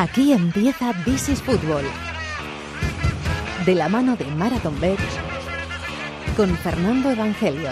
Aquí 0.00 0.32
empieza 0.32 0.94
This 1.04 1.28
is 1.28 1.42
Football. 1.42 1.84
De 3.66 3.74
la 3.74 3.86
mano 3.86 4.16
de 4.16 4.24
Marathon 4.24 4.80
Bet 4.80 4.98
con 6.38 6.56
Fernando 6.56 7.10
Evangelio. 7.10 7.68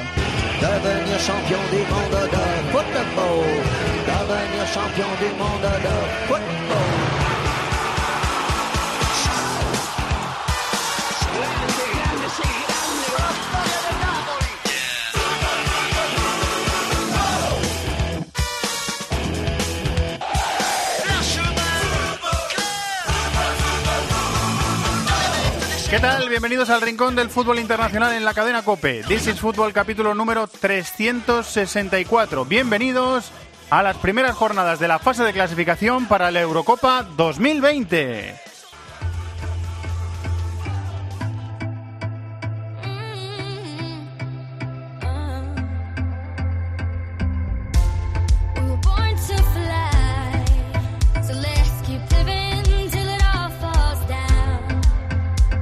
¿Qué 25.91 26.01
tal? 26.01 26.28
Bienvenidos 26.28 26.69
al 26.69 26.83
Rincón 26.83 27.16
del 27.16 27.30
Fútbol 27.30 27.59
Internacional 27.59 28.12
en 28.12 28.23
la 28.23 28.34
cadena 28.34 28.62
COPE. 28.62 29.05
This 29.09 29.27
is 29.27 29.41
Fútbol 29.41 29.73
capítulo 29.73 30.14
número 30.14 30.47
364. 30.47 32.45
Bienvenidos 32.45 33.33
a 33.70 33.83
las 33.83 33.97
primeras 33.97 34.37
jornadas 34.37 34.80
de 34.80 34.88
la 34.88 34.98
fase 34.98 35.24
de 35.24 35.33
clasificación 35.33 36.05
para 36.05 36.30
la 36.30 36.42
Eurocopa 36.42 37.06
2020. 37.16 38.48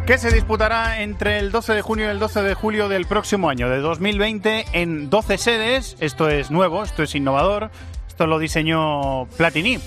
Que 0.07 0.19
se 0.19 0.31
disputará 0.31 1.03
entre 1.03 1.41
el 1.41 1.51
12 1.51 1.75
de 1.75 1.83
junio 1.83 2.07
y 2.07 2.11
el 2.11 2.21
12 2.21 2.43
de 2.43 2.55
julio 2.55 2.89
del 2.89 3.07
próximo 3.07 3.51
año, 3.51 3.69
de 3.69 3.81
2020, 3.81 4.67
en 4.73 5.11
12 5.11 5.37
sedes. 5.37 5.97
Esto 5.99 6.29
es 6.29 6.53
nuevo, 6.53 6.85
esto 6.85 7.03
es 7.03 7.17
innovador. 7.17 7.73
Esto 8.07 8.29
lo 8.29 8.39
diseñó 8.39 9.27
Platini, 9.37 9.81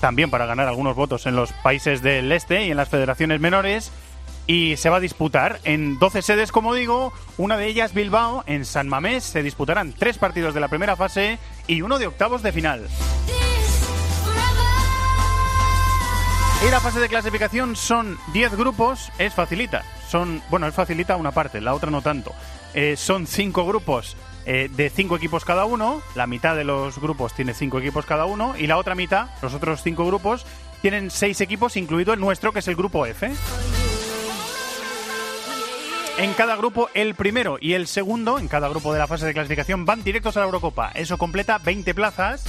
también 0.00 0.30
para 0.30 0.46
ganar 0.46 0.68
algunos 0.68 0.94
votos 0.94 1.26
en 1.26 1.34
los 1.34 1.52
países 1.52 2.02
del 2.02 2.30
este 2.30 2.66
y 2.66 2.70
en 2.70 2.76
las 2.76 2.88
federaciones 2.88 3.40
menores. 3.40 3.90
Y 4.46 4.76
se 4.76 4.90
va 4.90 4.98
a 4.98 5.00
disputar 5.00 5.58
en 5.64 5.98
12 5.98 6.22
sedes, 6.22 6.52
como 6.52 6.72
digo, 6.72 7.12
una 7.36 7.56
de 7.56 7.66
ellas 7.66 7.94
Bilbao, 7.94 8.44
en 8.46 8.64
San 8.64 8.88
Mamés. 8.88 9.24
Se 9.24 9.42
disputarán 9.42 9.92
tres 9.92 10.18
partidos 10.18 10.54
de 10.54 10.60
la 10.60 10.68
primera 10.68 10.94
fase 10.94 11.38
y 11.66 11.82
uno 11.82 11.98
de 11.98 12.06
octavos 12.06 12.44
de 12.44 12.52
final. 12.52 12.86
Y 16.66 16.70
la 16.70 16.80
fase 16.80 16.98
de 16.98 17.08
clasificación 17.08 17.76
son 17.76 18.18
10 18.32 18.56
grupos, 18.56 19.12
es 19.18 19.32
facilita. 19.32 19.84
Son, 20.08 20.42
bueno, 20.50 20.66
es 20.66 20.74
facilita 20.74 21.16
una 21.16 21.30
parte, 21.30 21.60
la 21.60 21.72
otra 21.72 21.90
no 21.90 22.02
tanto. 22.02 22.34
Eh, 22.74 22.96
son 22.96 23.28
5 23.28 23.64
grupos 23.64 24.16
eh, 24.44 24.68
de 24.74 24.90
5 24.90 25.16
equipos 25.16 25.44
cada 25.44 25.66
uno, 25.66 26.02
la 26.16 26.26
mitad 26.26 26.56
de 26.56 26.64
los 26.64 26.98
grupos 26.98 27.32
tiene 27.34 27.54
5 27.54 27.78
equipos 27.78 28.06
cada 28.06 28.24
uno, 28.24 28.54
y 28.58 28.66
la 28.66 28.76
otra 28.76 28.96
mitad, 28.96 29.28
los 29.40 29.54
otros 29.54 29.82
5 29.82 30.04
grupos, 30.06 30.46
tienen 30.82 31.12
6 31.12 31.40
equipos, 31.42 31.76
incluido 31.76 32.12
el 32.12 32.20
nuestro, 32.20 32.52
que 32.52 32.58
es 32.58 32.68
el 32.68 32.74
grupo 32.74 33.06
F. 33.06 33.30
En 36.18 36.34
cada 36.34 36.56
grupo, 36.56 36.88
el 36.94 37.14
primero 37.14 37.58
y 37.60 37.74
el 37.74 37.86
segundo, 37.86 38.40
en 38.40 38.48
cada 38.48 38.68
grupo 38.68 38.92
de 38.92 38.98
la 38.98 39.06
fase 39.06 39.26
de 39.26 39.34
clasificación, 39.34 39.84
van 39.84 40.02
directos 40.02 40.36
a 40.36 40.40
la 40.40 40.46
Eurocopa. 40.46 40.90
Eso 40.94 41.18
completa 41.18 41.58
20 41.58 41.94
plazas. 41.94 42.44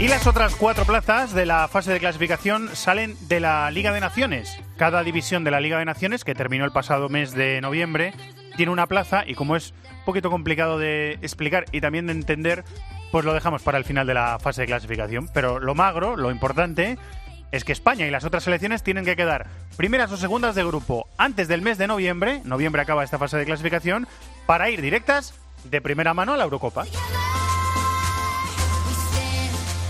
Y 0.00 0.08
las 0.08 0.26
otras 0.26 0.54
cuatro 0.54 0.86
plazas 0.86 1.34
de 1.34 1.44
la 1.44 1.68
fase 1.68 1.92
de 1.92 2.00
clasificación 2.00 2.74
salen 2.74 3.18
de 3.28 3.38
la 3.38 3.70
Liga 3.70 3.92
de 3.92 4.00
Naciones. 4.00 4.58
Cada 4.78 5.02
división 5.02 5.44
de 5.44 5.50
la 5.50 5.60
Liga 5.60 5.78
de 5.78 5.84
Naciones, 5.84 6.24
que 6.24 6.34
terminó 6.34 6.64
el 6.64 6.72
pasado 6.72 7.10
mes 7.10 7.34
de 7.34 7.60
noviembre, 7.60 8.14
tiene 8.56 8.72
una 8.72 8.86
plaza 8.86 9.24
y 9.26 9.34
como 9.34 9.56
es 9.56 9.74
un 9.98 10.06
poquito 10.06 10.30
complicado 10.30 10.78
de 10.78 11.18
explicar 11.20 11.66
y 11.70 11.82
también 11.82 12.06
de 12.06 12.14
entender, 12.14 12.64
pues 13.12 13.26
lo 13.26 13.34
dejamos 13.34 13.60
para 13.60 13.76
el 13.76 13.84
final 13.84 14.06
de 14.06 14.14
la 14.14 14.38
fase 14.38 14.62
de 14.62 14.68
clasificación. 14.68 15.28
Pero 15.34 15.60
lo 15.60 15.74
magro, 15.74 16.16
lo 16.16 16.30
importante, 16.30 16.96
es 17.52 17.64
que 17.64 17.72
España 17.72 18.06
y 18.06 18.10
las 18.10 18.24
otras 18.24 18.44
selecciones 18.44 18.82
tienen 18.82 19.04
que 19.04 19.16
quedar 19.16 19.48
primeras 19.76 20.10
o 20.12 20.16
segundas 20.16 20.54
de 20.54 20.64
grupo 20.64 21.08
antes 21.18 21.46
del 21.46 21.60
mes 21.60 21.76
de 21.76 21.86
noviembre, 21.86 22.40
noviembre 22.46 22.80
acaba 22.80 23.04
esta 23.04 23.18
fase 23.18 23.36
de 23.36 23.44
clasificación, 23.44 24.08
para 24.46 24.70
ir 24.70 24.80
directas 24.80 25.34
de 25.64 25.82
primera 25.82 26.14
mano 26.14 26.32
a 26.32 26.38
la 26.38 26.44
Eurocopa. 26.44 26.86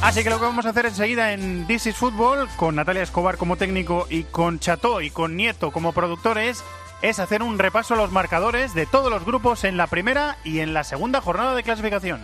Así 0.03 0.25
que 0.25 0.31
lo 0.31 0.38
que 0.38 0.47
vamos 0.47 0.65
a 0.65 0.71
hacer 0.71 0.87
enseguida 0.87 1.33
en 1.33 1.66
This 1.66 1.88
is 1.88 1.97
Football, 1.97 2.49
con 2.56 2.75
Natalia 2.75 3.03
Escobar 3.03 3.37
como 3.37 3.56
técnico 3.56 4.06
y 4.09 4.22
con 4.25 4.59
Cható 4.59 5.03
y 5.03 5.11
con 5.11 5.37
Nieto 5.37 5.72
como 5.72 5.93
productores, 5.93 6.65
es 7.03 7.19
hacer 7.19 7.43
un 7.43 7.59
repaso 7.59 7.93
a 7.93 7.97
los 7.99 8.11
marcadores 8.11 8.72
de 8.72 8.87
todos 8.87 9.11
los 9.11 9.27
grupos 9.27 9.62
en 9.65 9.77
la 9.77 9.88
primera 9.88 10.38
y 10.43 10.61
en 10.61 10.72
la 10.72 10.84
segunda 10.84 11.21
jornada 11.21 11.55
de 11.55 11.62
clasificación. 11.62 12.22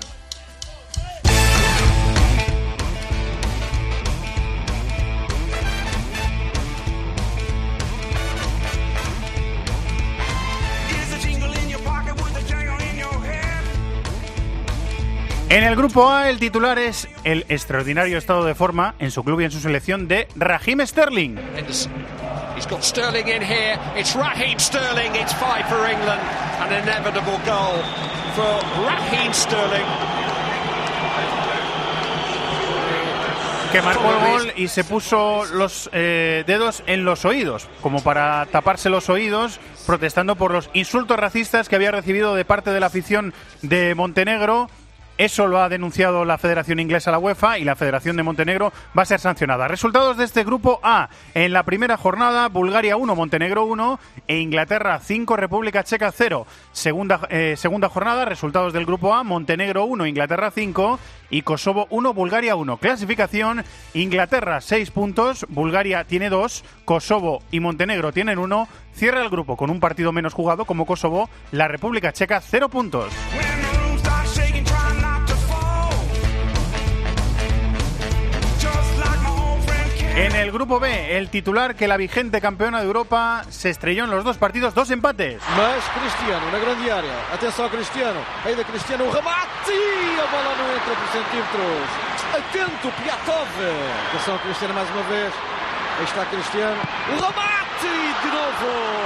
En 15.48 15.62
el 15.62 15.76
grupo 15.76 16.10
A, 16.10 16.28
el 16.28 16.40
titular 16.40 16.76
es 16.78 17.08
el 17.22 17.46
extraordinario 17.48 18.18
estado 18.18 18.44
de 18.44 18.56
forma 18.56 18.96
en 18.98 19.12
su 19.12 19.22
club 19.22 19.40
y 19.40 19.44
en 19.44 19.52
su 19.52 19.60
selección 19.60 20.08
de 20.08 20.26
Raheem 20.34 20.84
Sterling. 20.84 21.36
He's 22.56 22.66
got 22.68 22.82
Sterling 22.82 23.28
in 23.28 23.42
here. 23.42 23.78
It's 23.96 24.16
Raheem 24.16 24.58
Sterling. 24.58 25.14
It's 25.14 25.32
five 25.34 25.64
for 25.68 25.86
England. 25.88 26.20
An 26.58 26.72
inevitable 26.82 27.38
goal 27.44 27.76
for 28.34 28.60
Raheem 28.84 29.32
Sterling. 29.32 29.86
que 33.72 33.82
marcó 33.82 34.10
el 34.10 34.30
gol 34.30 34.52
y 34.56 34.68
se 34.68 34.84
puso 34.84 35.44
los 35.44 35.90
eh, 35.92 36.44
dedos 36.46 36.82
en 36.86 37.04
los 37.04 37.24
oídos, 37.24 37.68
como 37.82 38.02
para 38.02 38.46
taparse 38.46 38.88
los 38.88 39.10
oídos, 39.10 39.60
protestando 39.86 40.36
por 40.36 40.52
los 40.52 40.70
insultos 40.72 41.18
racistas 41.18 41.68
que 41.68 41.76
había 41.76 41.90
recibido 41.90 42.34
de 42.34 42.44
parte 42.44 42.70
de 42.70 42.80
la 42.80 42.86
afición 42.86 43.34
de 43.62 43.94
Montenegro. 43.94 44.70
Eso 45.18 45.46
lo 45.46 45.62
ha 45.62 45.70
denunciado 45.70 46.26
la 46.26 46.36
Federación 46.36 46.78
Inglesa, 46.78 47.10
la 47.10 47.18
UEFA, 47.18 47.58
y 47.58 47.64
la 47.64 47.74
Federación 47.74 48.16
de 48.16 48.22
Montenegro 48.22 48.70
va 48.96 49.02
a 49.02 49.06
ser 49.06 49.18
sancionada. 49.18 49.66
Resultados 49.66 50.18
de 50.18 50.24
este 50.24 50.44
grupo 50.44 50.78
A. 50.82 51.08
En 51.32 51.54
la 51.54 51.62
primera 51.62 51.96
jornada, 51.96 52.48
Bulgaria 52.48 52.98
1, 52.98 53.16
Montenegro 53.16 53.64
1 53.64 53.98
e 54.28 54.38
Inglaterra 54.38 55.00
5, 55.00 55.36
República 55.36 55.84
Checa 55.84 56.12
0. 56.12 56.46
Segunda, 56.72 57.20
eh, 57.30 57.54
segunda 57.56 57.88
jornada, 57.88 58.26
resultados 58.26 58.74
del 58.74 58.84
grupo 58.84 59.14
A, 59.14 59.22
Montenegro 59.22 59.86
1, 59.86 60.06
Inglaterra 60.06 60.50
5 60.50 60.98
y 61.30 61.40
Kosovo 61.40 61.86
1, 61.88 62.12
Bulgaria 62.12 62.54
1. 62.54 62.76
Clasificación, 62.76 63.64
Inglaterra 63.94 64.60
6 64.60 64.90
puntos, 64.90 65.46
Bulgaria 65.48 66.04
tiene 66.04 66.28
2, 66.28 66.62
Kosovo 66.84 67.42
y 67.50 67.60
Montenegro 67.60 68.12
tienen 68.12 68.38
1. 68.38 68.68
Cierra 68.92 69.22
el 69.22 69.30
grupo 69.30 69.56
con 69.56 69.70
un 69.70 69.80
partido 69.80 70.12
menos 70.12 70.34
jugado 70.34 70.66
como 70.66 70.84
Kosovo, 70.84 71.30
la 71.52 71.68
República 71.68 72.12
Checa 72.12 72.42
0 72.42 72.68
puntos. 72.68 73.14
En 80.16 80.34
el 80.34 80.50
grupo 80.50 80.80
B, 80.80 81.18
el 81.18 81.28
titular 81.28 81.74
que 81.74 81.86
la 81.86 81.98
vigente 81.98 82.40
campeona 82.40 82.80
de 82.80 82.86
Europa 82.86 83.44
se 83.50 83.68
estrelló 83.68 84.04
en 84.04 84.10
los 84.10 84.24
dos 84.24 84.38
partidos, 84.38 84.72
dos 84.72 84.90
empates. 84.90 85.42
Mas 85.54 85.84
Cristiano 85.92 86.50
na 86.50 86.58
grande 86.58 86.90
área. 86.90 87.12
Atenção 87.34 87.68
Cristiano. 87.68 88.20
Ainda 88.46 88.64
Cristiano 88.64 89.04
o 89.04 89.12
remate. 89.12 89.76
A 90.16 90.26
bola 90.32 90.56
não 90.56 90.72
entra 90.72 90.94
por 90.96 91.08
centímetros. 91.12 91.88
Atento 92.32 92.88
Piatov. 92.96 93.48
Atenção 94.08 94.38
Cristiano 94.38 94.72
mais 94.72 94.88
uma 94.88 95.02
vez. 95.02 95.34
Aí 95.98 96.04
está 96.04 96.24
Cristiano. 96.24 96.80
O 97.10 97.16
remate 97.16 97.92
de 98.22 98.28
novo. 98.32 98.96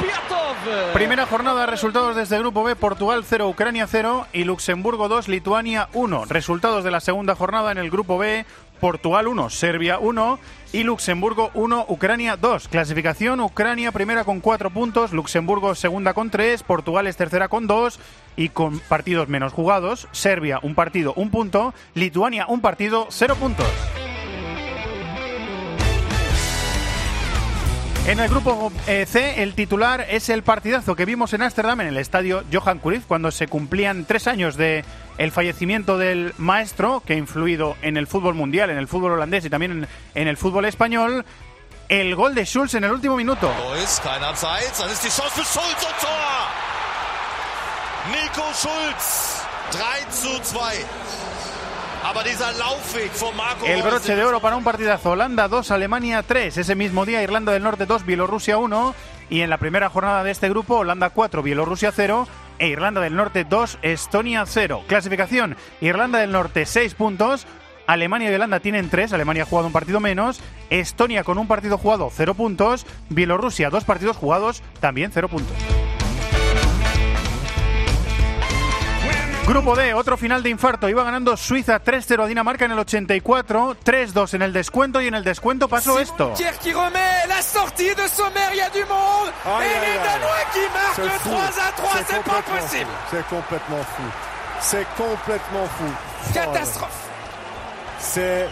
Piatov. 0.00 0.92
Primera 0.94 1.26
jornada, 1.26 1.66
resultados 1.66 2.16
de 2.16 2.22
este 2.22 2.38
grupo 2.38 2.64
B, 2.64 2.74
Portugal 2.74 3.22
0, 3.22 3.48
Ucrania 3.48 3.86
0 3.86 4.26
y 4.32 4.44
Luxemburgo 4.44 5.08
2, 5.08 5.28
Lituania 5.28 5.88
1. 5.92 6.24
Resultados 6.24 6.84
de 6.84 6.90
la 6.90 7.00
segunda 7.00 7.34
jornada 7.34 7.70
en 7.70 7.78
el 7.78 7.90
grupo 7.90 8.16
B, 8.16 8.46
Portugal 8.82 9.28
1, 9.28 9.48
Serbia 9.48 10.00
1 10.00 10.40
y 10.72 10.82
Luxemburgo 10.82 11.52
1, 11.54 11.86
Ucrania 11.88 12.36
2. 12.36 12.66
Clasificación, 12.66 13.38
Ucrania 13.38 13.92
primera 13.92 14.24
con 14.24 14.40
4 14.40 14.70
puntos, 14.70 15.12
Luxemburgo 15.12 15.76
segunda 15.76 16.14
con 16.14 16.30
3, 16.30 16.64
Portugal 16.64 17.06
es 17.06 17.16
tercera 17.16 17.46
con 17.46 17.68
2 17.68 18.00
y 18.34 18.48
con 18.48 18.80
partidos 18.80 19.28
menos 19.28 19.52
jugados, 19.52 20.08
Serbia 20.10 20.58
un 20.64 20.74
partido, 20.74 21.14
un 21.14 21.30
punto, 21.30 21.74
Lituania 21.94 22.46
un 22.48 22.60
partido, 22.60 23.06
0 23.08 23.36
puntos. 23.36 24.01
En 28.04 28.18
el 28.18 28.28
grupo 28.28 28.72
eh, 28.88 29.06
C, 29.08 29.44
el 29.44 29.54
titular 29.54 30.04
es 30.10 30.28
el 30.28 30.42
partidazo 30.42 30.96
que 30.96 31.04
vimos 31.04 31.32
en 31.34 31.42
Ámsterdam 31.42 31.82
en 31.82 31.86
el 31.86 31.96
estadio 31.96 32.42
Johan 32.52 32.80
Cruyff 32.80 33.04
cuando 33.06 33.30
se 33.30 33.46
cumplían 33.46 34.06
tres 34.06 34.26
años 34.26 34.56
de 34.56 34.84
fallecimiento 35.30 35.98
del 35.98 36.34
maestro 36.36 37.00
que 37.06 37.12
ha 37.12 37.16
influido 37.16 37.76
en 37.80 37.96
el 37.96 38.08
fútbol 38.08 38.34
mundial, 38.34 38.70
en 38.70 38.78
el 38.78 38.88
fútbol 38.88 39.12
holandés 39.12 39.44
y 39.44 39.50
también 39.50 39.86
en, 40.14 40.28
el 40.28 40.36
fútbol 40.36 40.64
español. 40.64 41.24
El 41.88 42.16
gol 42.16 42.34
de 42.34 42.44
Schulz 42.44 42.74
en 42.74 42.84
el 42.84 42.90
último 42.90 43.16
minuto. 43.16 43.52
Nico 48.10 48.42
Schulz, 48.52 49.42
3 49.70 49.82
zu 50.10 50.28
2. 50.54 51.31
El 53.66 53.82
broche 53.82 54.16
de 54.16 54.24
oro 54.24 54.40
para 54.40 54.56
un 54.56 54.64
partidazo. 54.64 55.10
Holanda 55.10 55.48
2, 55.48 55.70
Alemania 55.70 56.22
3. 56.22 56.58
Ese 56.58 56.74
mismo 56.74 57.06
día 57.06 57.22
Irlanda 57.22 57.52
del 57.52 57.62
Norte 57.62 57.86
2, 57.86 58.04
Bielorrusia 58.04 58.58
1. 58.58 58.94
Y 59.30 59.40
en 59.40 59.50
la 59.50 59.58
primera 59.58 59.88
jornada 59.88 60.24
de 60.24 60.30
este 60.30 60.48
grupo, 60.48 60.78
Holanda 60.78 61.10
4, 61.10 61.42
Bielorrusia 61.42 61.92
0. 61.94 62.26
E 62.58 62.68
Irlanda 62.68 63.00
del 63.00 63.16
Norte 63.16 63.44
2, 63.44 63.78
Estonia 63.82 64.44
0. 64.46 64.84
Clasificación, 64.86 65.56
Irlanda 65.80 66.18
del 66.18 66.32
Norte 66.32 66.66
6 66.66 66.94
puntos. 66.94 67.46
Alemania 67.86 68.30
y 68.30 68.34
Holanda 68.34 68.60
tienen 68.60 68.88
3, 68.88 69.12
Alemania 69.12 69.42
ha 69.42 69.46
jugado 69.46 69.66
un 69.66 69.72
partido 69.72 69.98
menos, 69.98 70.40
Estonia 70.70 71.24
con 71.24 71.36
un 71.38 71.48
partido 71.48 71.78
jugado 71.78 72.10
0 72.14 72.34
puntos, 72.34 72.86
Bielorrusia 73.08 73.70
dos 73.70 73.84
partidos 73.84 74.16
jugados 74.16 74.62
también 74.80 75.10
0 75.12 75.28
puntos. 75.28 75.81
Grupo 79.46 79.74
D, 79.74 79.92
otro 79.92 80.16
final 80.16 80.42
de 80.42 80.50
infarto. 80.50 80.88
Iba 80.88 81.02
ganando 81.02 81.36
Suiza 81.36 81.82
3-0 81.82 82.22
a 82.22 82.26
Dinamarca 82.26 82.64
en 82.64 82.72
el 82.72 82.78
84, 82.78 83.76
3-2 83.84 84.34
en 84.34 84.42
el 84.42 84.52
descuento 84.52 85.00
y 85.00 85.08
en 85.08 85.14
el 85.14 85.24
descuento 85.24 85.68
pasó 85.68 85.98
esto. 85.98 86.32
Thiers 86.36 86.58
qui 86.58 86.72
remet 86.72 87.26
la 87.28 87.42
sortie 87.42 87.94
de 87.94 88.06
Sommer, 88.08 88.52
il 88.52 88.58
y 88.58 88.60
a 88.60 88.70
du 88.70 88.84
monde. 88.84 89.32
Aïe, 89.44 89.66
et 89.66 89.74
aïe, 89.74 89.80
les 89.80 89.98
aïe. 89.98 90.04
Danois 90.04 90.44
qui 90.52 90.60
marquent 90.72 90.94
C'est 90.94 91.02
le 91.02 91.10
fou. 91.10 91.30
3 91.30 91.44
à 91.44 91.72
3, 91.72 91.90
c'est 92.06 92.22
pas 92.22 92.22
complètement 92.22 92.56
possible. 92.56 92.86
fou. 92.86 93.10
C'est 93.10 93.26
complètement 93.28 93.82
fou. 93.82 94.02
C'est 94.60 94.86
complètement 94.96 95.66
fou. 95.66 95.84
Là 96.34 96.40
là. 96.40 96.52
Catastrophe. 96.52 97.08
C'est 97.98 98.48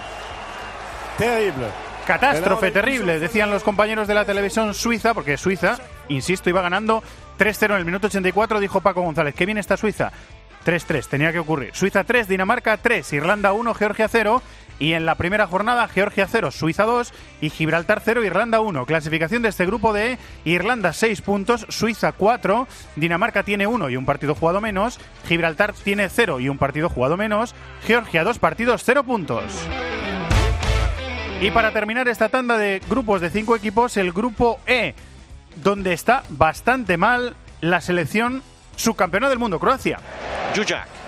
terrible. 1.17 1.67
Catástrofe 2.07 2.73
terrible, 2.73 3.21
decían 3.21 3.51
los 3.51 3.63
compañeros 3.63 4.09
de 4.09 4.15
la 4.15 4.25
televisión 4.25 4.75
suiza, 4.75 5.15
porque 5.15 5.37
Suiza, 5.37 5.79
insisto, 6.09 6.51
iba 6.51 6.61
ganando 6.61 7.05
3-0 7.39 7.67
en 7.67 7.77
el 7.77 7.85
minuto 7.85 8.09
84, 8.09 8.59
dijo 8.59 8.81
Paco 8.81 9.03
González. 9.03 9.35
Qué 9.35 9.47
bien 9.47 9.59
está 9.59 9.77
Suiza. 9.77 10.11
3-3, 10.65 11.07
tenía 11.07 11.33
que 11.33 11.39
ocurrir. 11.39 11.71
Suiza 11.75 12.05
3, 12.05 12.29
Dinamarca 12.29 12.77
3, 12.77 13.13
Irlanda 13.13 13.53
1, 13.53 13.75
Georgia 13.75 14.09
0. 14.09 14.43
Y 14.79 14.95
en 14.95 15.05
la 15.05 15.17
primera 15.17 15.47
jornada, 15.47 15.87
Georgia 15.89 16.27
0, 16.27 16.51
Suiza 16.51 16.85
2 16.85 17.13
y 17.43 17.51
Gibraltar 17.51 18.01
0, 18.03 18.25
Irlanda 18.25 18.61
1. 18.61 18.87
Clasificación 18.87 19.43
de 19.43 19.51
este 19.51 19.67
grupo 19.67 19.93
de 19.93 20.19
Irlanda 20.47 20.95
6 20.95 21.21
puntos, 21.21 21.67
Suiza 21.69 22.13
4, 22.13 22.67
Dinamarca 22.97 23.43
tiene 23.43 23.67
1 23.67 23.91
y 23.91 23.97
un 23.99 24.07
partido 24.07 24.35
jugado 24.35 24.63
menos, 24.63 24.99
Gibraltar 25.29 25.75
tiene 25.75 26.09
0 26.09 26.41
y 26.41 26.49
un 26.49 26.57
partido 26.57 26.89
jugado 26.89 27.19
menos, 27.19 27.55
Georgia 27.87 28.25
2 28.25 28.39
partidos 28.39 28.83
0 28.83 29.05
puntos. 29.05 29.45
Y 31.43 31.51
para 31.51 31.73
terminar 31.73 32.09
esta 32.09 32.31
tanda 32.31 32.57
de 32.57 32.81
grupos 32.89 33.21
de 33.21 33.29
5 33.29 33.57
equipos, 33.57 33.99
el 33.99 34.13
grupo 34.13 34.61
E, 34.67 34.95
donde 35.57 35.93
está 35.93 36.23
bastante 36.31 36.97
mal 36.97 37.37
la 37.61 37.83
selección 37.83 38.43
subcampeona 38.77 39.29
del 39.29 39.39
mundo, 39.39 39.59
Croacia. 39.59 39.99
Jujak. 40.55 41.00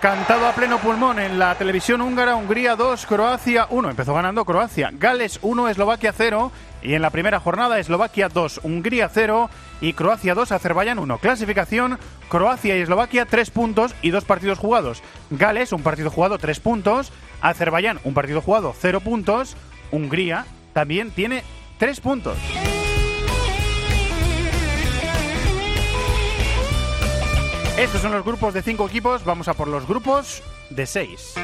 Cantado 0.00 0.46
a 0.46 0.52
pleno 0.52 0.78
pulmón 0.78 1.18
en 1.18 1.38
la 1.38 1.54
televisión 1.56 2.00
húngara, 2.00 2.34
Hungría 2.34 2.74
2, 2.74 3.04
Croacia 3.04 3.66
1. 3.68 3.90
Empezó 3.90 4.14
ganando 4.14 4.46
Croacia. 4.46 4.90
Gales 4.94 5.38
1, 5.42 5.68
Eslovaquia 5.68 6.14
0. 6.16 6.50
Y 6.82 6.94
en 6.94 7.02
la 7.02 7.10
primera 7.10 7.38
jornada, 7.38 7.78
Eslovaquia 7.78 8.30
2, 8.30 8.60
Hungría 8.62 9.10
0 9.12 9.50
y 9.82 9.92
Croacia 9.92 10.34
2, 10.34 10.52
Azerbaiyán 10.52 10.98
1. 10.98 11.18
Clasificación, 11.18 11.98
Croacia 12.30 12.78
y 12.78 12.80
Eslovaquia 12.80 13.26
3 13.26 13.50
puntos 13.50 13.94
y 14.00 14.08
2 14.08 14.24
partidos 14.24 14.58
jugados. 14.58 15.02
Gales, 15.28 15.70
un 15.74 15.82
partido 15.82 16.10
jugado 16.10 16.38
3 16.38 16.58
puntos. 16.60 17.12
Azerbaiyán, 17.42 18.00
un 18.02 18.14
partido 18.14 18.40
jugado 18.40 18.74
0 18.80 19.00
puntos. 19.00 19.54
Hungría 19.90 20.46
también 20.72 21.10
tiene 21.10 21.44
3 21.78 22.00
puntos. 22.00 22.38
Estos 27.80 28.02
son 28.02 28.12
los 28.12 28.22
grupos 28.22 28.52
de 28.52 28.60
5 28.60 28.88
equipos. 28.88 29.24
Vamos 29.24 29.48
a 29.48 29.54
por 29.54 29.66
los 29.66 29.86
grupos 29.86 30.42
de 30.68 30.84
6. 30.84 31.34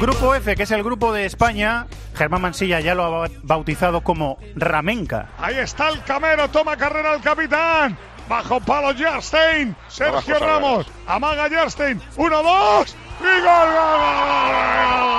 Grupo 0.00 0.34
F, 0.34 0.56
que 0.56 0.62
es 0.62 0.70
el 0.70 0.82
grupo 0.82 1.12
de 1.12 1.26
España. 1.26 1.86
Germán 2.14 2.40
Mansilla 2.40 2.80
ya 2.80 2.94
lo 2.94 3.22
ha 3.22 3.28
bautizado 3.42 4.00
como 4.00 4.38
Ramenca. 4.56 5.28
Ahí 5.36 5.58
está 5.58 5.90
el 5.90 6.02
Camero, 6.04 6.48
toma 6.48 6.78
carrera 6.78 7.14
el 7.14 7.20
capitán. 7.20 7.98
Bajo 8.30 8.60
palo 8.60 8.94
Jerstein, 8.94 9.76
Sergio 9.88 10.38
Ramos, 10.38 10.86
amaga 11.06 11.50
Jerstein, 11.50 12.00
uno, 12.16 12.42
dos, 12.44 12.96
y 13.20 13.24
gol, 13.24 13.42
gol, 13.42 13.70
gol, 13.74 14.00
gol, 15.00 15.09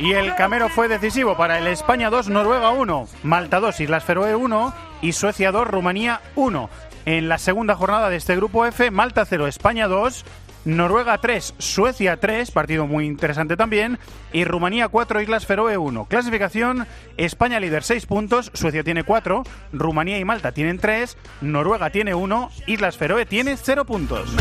Y 0.00 0.12
el 0.12 0.34
Camero 0.34 0.68
fue 0.68 0.88
decisivo 0.88 1.36
para 1.36 1.58
el 1.58 1.68
España 1.68 2.10
2, 2.10 2.28
Noruega 2.28 2.70
1, 2.70 3.08
Malta 3.22 3.60
2, 3.60 3.80
Islas 3.80 4.02
Feroe 4.02 4.34
1 4.34 4.74
y 5.02 5.12
Suecia 5.12 5.52
2, 5.52 5.68
Rumanía 5.68 6.20
1. 6.34 6.68
En 7.06 7.28
la 7.28 7.38
segunda 7.38 7.76
jornada 7.76 8.10
de 8.10 8.16
este 8.16 8.34
grupo 8.34 8.66
F, 8.66 8.90
Malta 8.90 9.24
0, 9.24 9.46
España 9.46 9.86
2, 9.86 10.24
Noruega 10.64 11.18
3, 11.18 11.54
Suecia 11.58 12.16
3, 12.16 12.50
partido 12.50 12.88
muy 12.88 13.06
interesante 13.06 13.56
también, 13.56 14.00
y 14.32 14.44
Rumanía 14.44 14.88
4, 14.88 15.20
Islas 15.20 15.46
Feroe 15.46 15.76
1. 15.76 16.06
Clasificación, 16.06 16.88
España 17.16 17.60
líder 17.60 17.84
6 17.84 18.06
puntos, 18.06 18.50
Suecia 18.52 18.82
tiene 18.82 19.04
4, 19.04 19.44
Rumanía 19.72 20.18
y 20.18 20.24
Malta 20.24 20.50
tienen 20.50 20.78
3, 20.78 21.16
Noruega 21.40 21.90
tiene 21.90 22.14
1, 22.14 22.50
Islas 22.66 22.96
Feroe 22.96 23.26
tiene 23.26 23.56
0 23.56 23.84
puntos. 23.84 24.34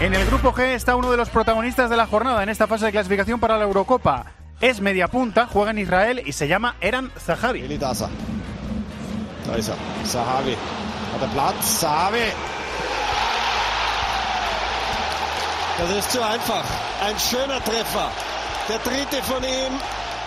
En 0.00 0.14
el 0.14 0.24
grupo 0.26 0.52
G 0.52 0.74
está 0.74 0.94
uno 0.94 1.10
de 1.10 1.16
los 1.16 1.28
protagonistas 1.28 1.90
de 1.90 1.96
la 1.96 2.06
jornada 2.06 2.42
en 2.44 2.48
esta 2.48 2.68
fase 2.68 2.86
de 2.86 2.92
clasificación 2.92 3.40
para 3.40 3.58
la 3.58 3.64
Eurocopa. 3.64 4.26
Es 4.60 4.80
media 4.80 5.08
punta, 5.08 5.46
juega 5.46 5.72
en 5.72 5.78
Israel 5.78 6.22
y 6.24 6.32
se 6.32 6.46
llama 6.46 6.76
Eran 6.80 7.10
Zahavi. 7.18 7.62
Das 15.78 15.90
ist 15.90 16.10
zu 16.10 16.20
einfach. 16.20 16.64
Ein 17.06 17.16
schöner 17.18 17.62
Treffer. 17.62 18.10
Der 18.68 18.78
dritte 18.78 19.22
von 19.22 19.44
ihm. 19.44 19.78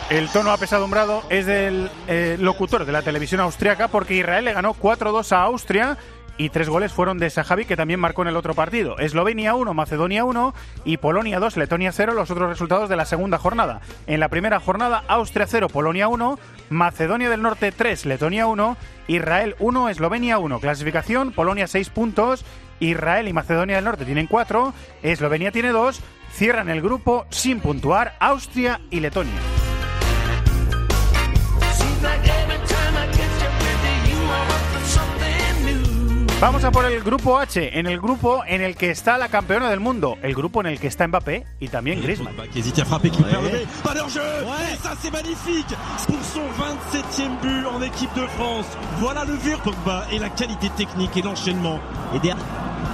El 0.09 0.29
tono 0.29 0.51
apesadumbrado 0.51 1.23
es 1.29 1.45
del 1.45 1.89
eh, 2.07 2.37
locutor 2.39 2.85
de 2.85 2.91
la 2.91 3.01
televisión 3.01 3.41
austriaca 3.41 3.89
porque 3.89 4.15
Israel 4.15 4.45
le 4.45 4.53
ganó 4.53 4.73
4-2 4.73 5.31
a 5.33 5.43
Austria 5.43 5.97
y 6.41 6.49
tres 6.49 6.69
goles 6.69 6.91
fueron 6.91 7.19
de 7.19 7.29
Sahavi 7.29 7.65
que 7.65 7.77
también 7.77 7.99
marcó 7.99 8.23
en 8.23 8.29
el 8.29 8.35
otro 8.35 8.55
partido. 8.55 8.97
Eslovenia 8.97 9.53
1, 9.53 9.75
Macedonia 9.75 10.25
1 10.25 10.55
y 10.85 10.97
Polonia 10.97 11.39
2, 11.39 11.55
Letonia 11.55 11.91
0, 11.91 12.13
los 12.13 12.31
otros 12.31 12.49
resultados 12.49 12.89
de 12.89 12.95
la 12.95 13.05
segunda 13.05 13.37
jornada. 13.37 13.81
En 14.07 14.19
la 14.19 14.27
primera 14.27 14.59
jornada, 14.59 15.03
Austria 15.07 15.45
0, 15.47 15.67
Polonia 15.69 16.07
1, 16.07 16.39
Macedonia 16.71 17.29
del 17.29 17.43
Norte 17.43 17.71
3, 17.71 18.07
Letonia 18.07 18.47
1, 18.47 18.75
Israel 19.07 19.55
1, 19.59 19.89
Eslovenia 19.89 20.39
1. 20.39 20.59
Clasificación, 20.59 21.31
Polonia 21.31 21.67
6 21.67 21.89
puntos, 21.91 22.43
Israel 22.79 23.27
y 23.27 23.33
Macedonia 23.33 23.75
del 23.75 23.85
Norte 23.85 24.05
tienen 24.05 24.25
4, 24.25 24.73
Eslovenia 25.03 25.51
tiene 25.51 25.69
2, 25.69 26.01
cierran 26.33 26.69
el 26.69 26.81
grupo 26.81 27.27
sin 27.29 27.59
puntuar 27.59 28.15
Austria 28.19 28.81
y 28.89 28.99
Letonia. 28.99 29.60
Vamos 36.41 36.63
a 36.63 36.71
por 36.71 36.85
el 36.85 37.03
grupo 37.03 37.37
H, 37.37 37.77
en 37.77 37.85
el 37.85 38.01
grupo 38.01 38.43
en 38.47 38.61
el 38.61 38.75
que 38.75 38.89
está 38.89 39.19
la 39.19 39.29
campeona 39.29 39.69
del 39.69 39.79
mundo, 39.79 40.17
el 40.23 40.33
grupo 40.33 40.59
en 40.61 40.65
el 40.65 40.79
que 40.79 40.87
está 40.87 41.07
Mbappé 41.07 41.45
y 41.59 41.67
también 41.67 42.01
Griezmann. 42.01 42.35
Qui 42.51 42.61
hésite 42.61 42.79
à 42.79 42.85
frapper, 42.85 43.11
qui 43.11 43.21
perd 43.21 43.43
le 43.43 43.59
but. 43.59 43.67
Pas 43.83 43.93
d'enjeu 43.93 44.23
Et 44.73 44.77
ça, 44.81 44.93
c'est 44.99 45.11
magnifique 45.11 45.67
Pour 46.07 46.17
son 46.23 46.41
27e 46.57 47.39
but 47.43 47.67
en 47.67 47.79
équipe 47.83 48.11
de 48.15 48.25
France. 48.25 48.65
Voilà 48.97 49.23
le 49.23 49.33
vir 49.33 49.59
Pogba 49.61 50.07
et 50.11 50.17
la 50.17 50.29
qualité 50.29 50.69
technique 50.69 51.15
et 51.15 51.21
l'enchaînement. 51.21 51.79
Et 52.15 52.19
derrière, 52.19 52.43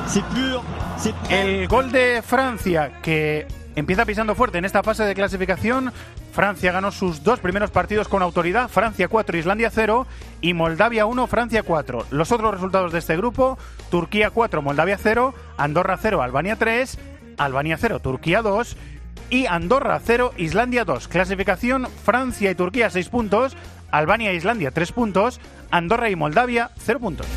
c'est 0.07 0.25
pur, 0.25 0.61
c'est 0.97 1.13
El 1.29 1.69
gol 1.69 1.89
de 1.89 2.21
Francia 2.21 2.89
que 3.01 3.45
empieza 3.77 4.03
pisando 4.03 4.35
fuerte 4.35 4.57
en 4.57 4.65
esta 4.65 4.83
fase 4.83 5.05
de 5.05 5.13
clasificación 5.13 5.93
Francia 6.31 6.71
ganó 6.71 6.91
sus 6.91 7.23
dos 7.23 7.39
primeros 7.39 7.71
partidos 7.71 8.07
con 8.07 8.21
autoridad, 8.21 8.69
Francia 8.69 9.07
4, 9.07 9.37
Islandia 9.37 9.71
0 9.73 10.05
y 10.41 10.53
Moldavia 10.53 11.05
1, 11.05 11.27
Francia 11.27 11.63
4. 11.63 12.05
Los 12.11 12.31
otros 12.31 12.53
resultados 12.53 12.91
de 12.91 12.99
este 12.99 13.17
grupo, 13.17 13.57
Turquía 13.89 14.29
4, 14.29 14.61
Moldavia 14.61 14.97
0, 15.01 15.33
Andorra 15.57 15.97
0, 15.99 16.21
Albania 16.21 16.55
3, 16.55 16.99
Albania 17.37 17.77
0, 17.79 17.99
Turquía 17.99 18.41
2 18.41 18.77
y 19.29 19.45
Andorra 19.45 19.99
0, 20.03 20.33
Islandia 20.37 20.85
2. 20.85 21.07
Clasificación, 21.07 21.87
Francia 22.03 22.51
y 22.51 22.55
Turquía 22.55 22.89
6 22.89 23.09
puntos, 23.09 23.57
Albania 23.91 24.31
e 24.31 24.35
Islandia 24.35 24.71
3 24.71 24.91
puntos, 24.91 25.39
Andorra 25.71 26.09
y 26.09 26.15
Moldavia 26.15 26.71
0 26.77 26.99
puntos. 26.99 27.27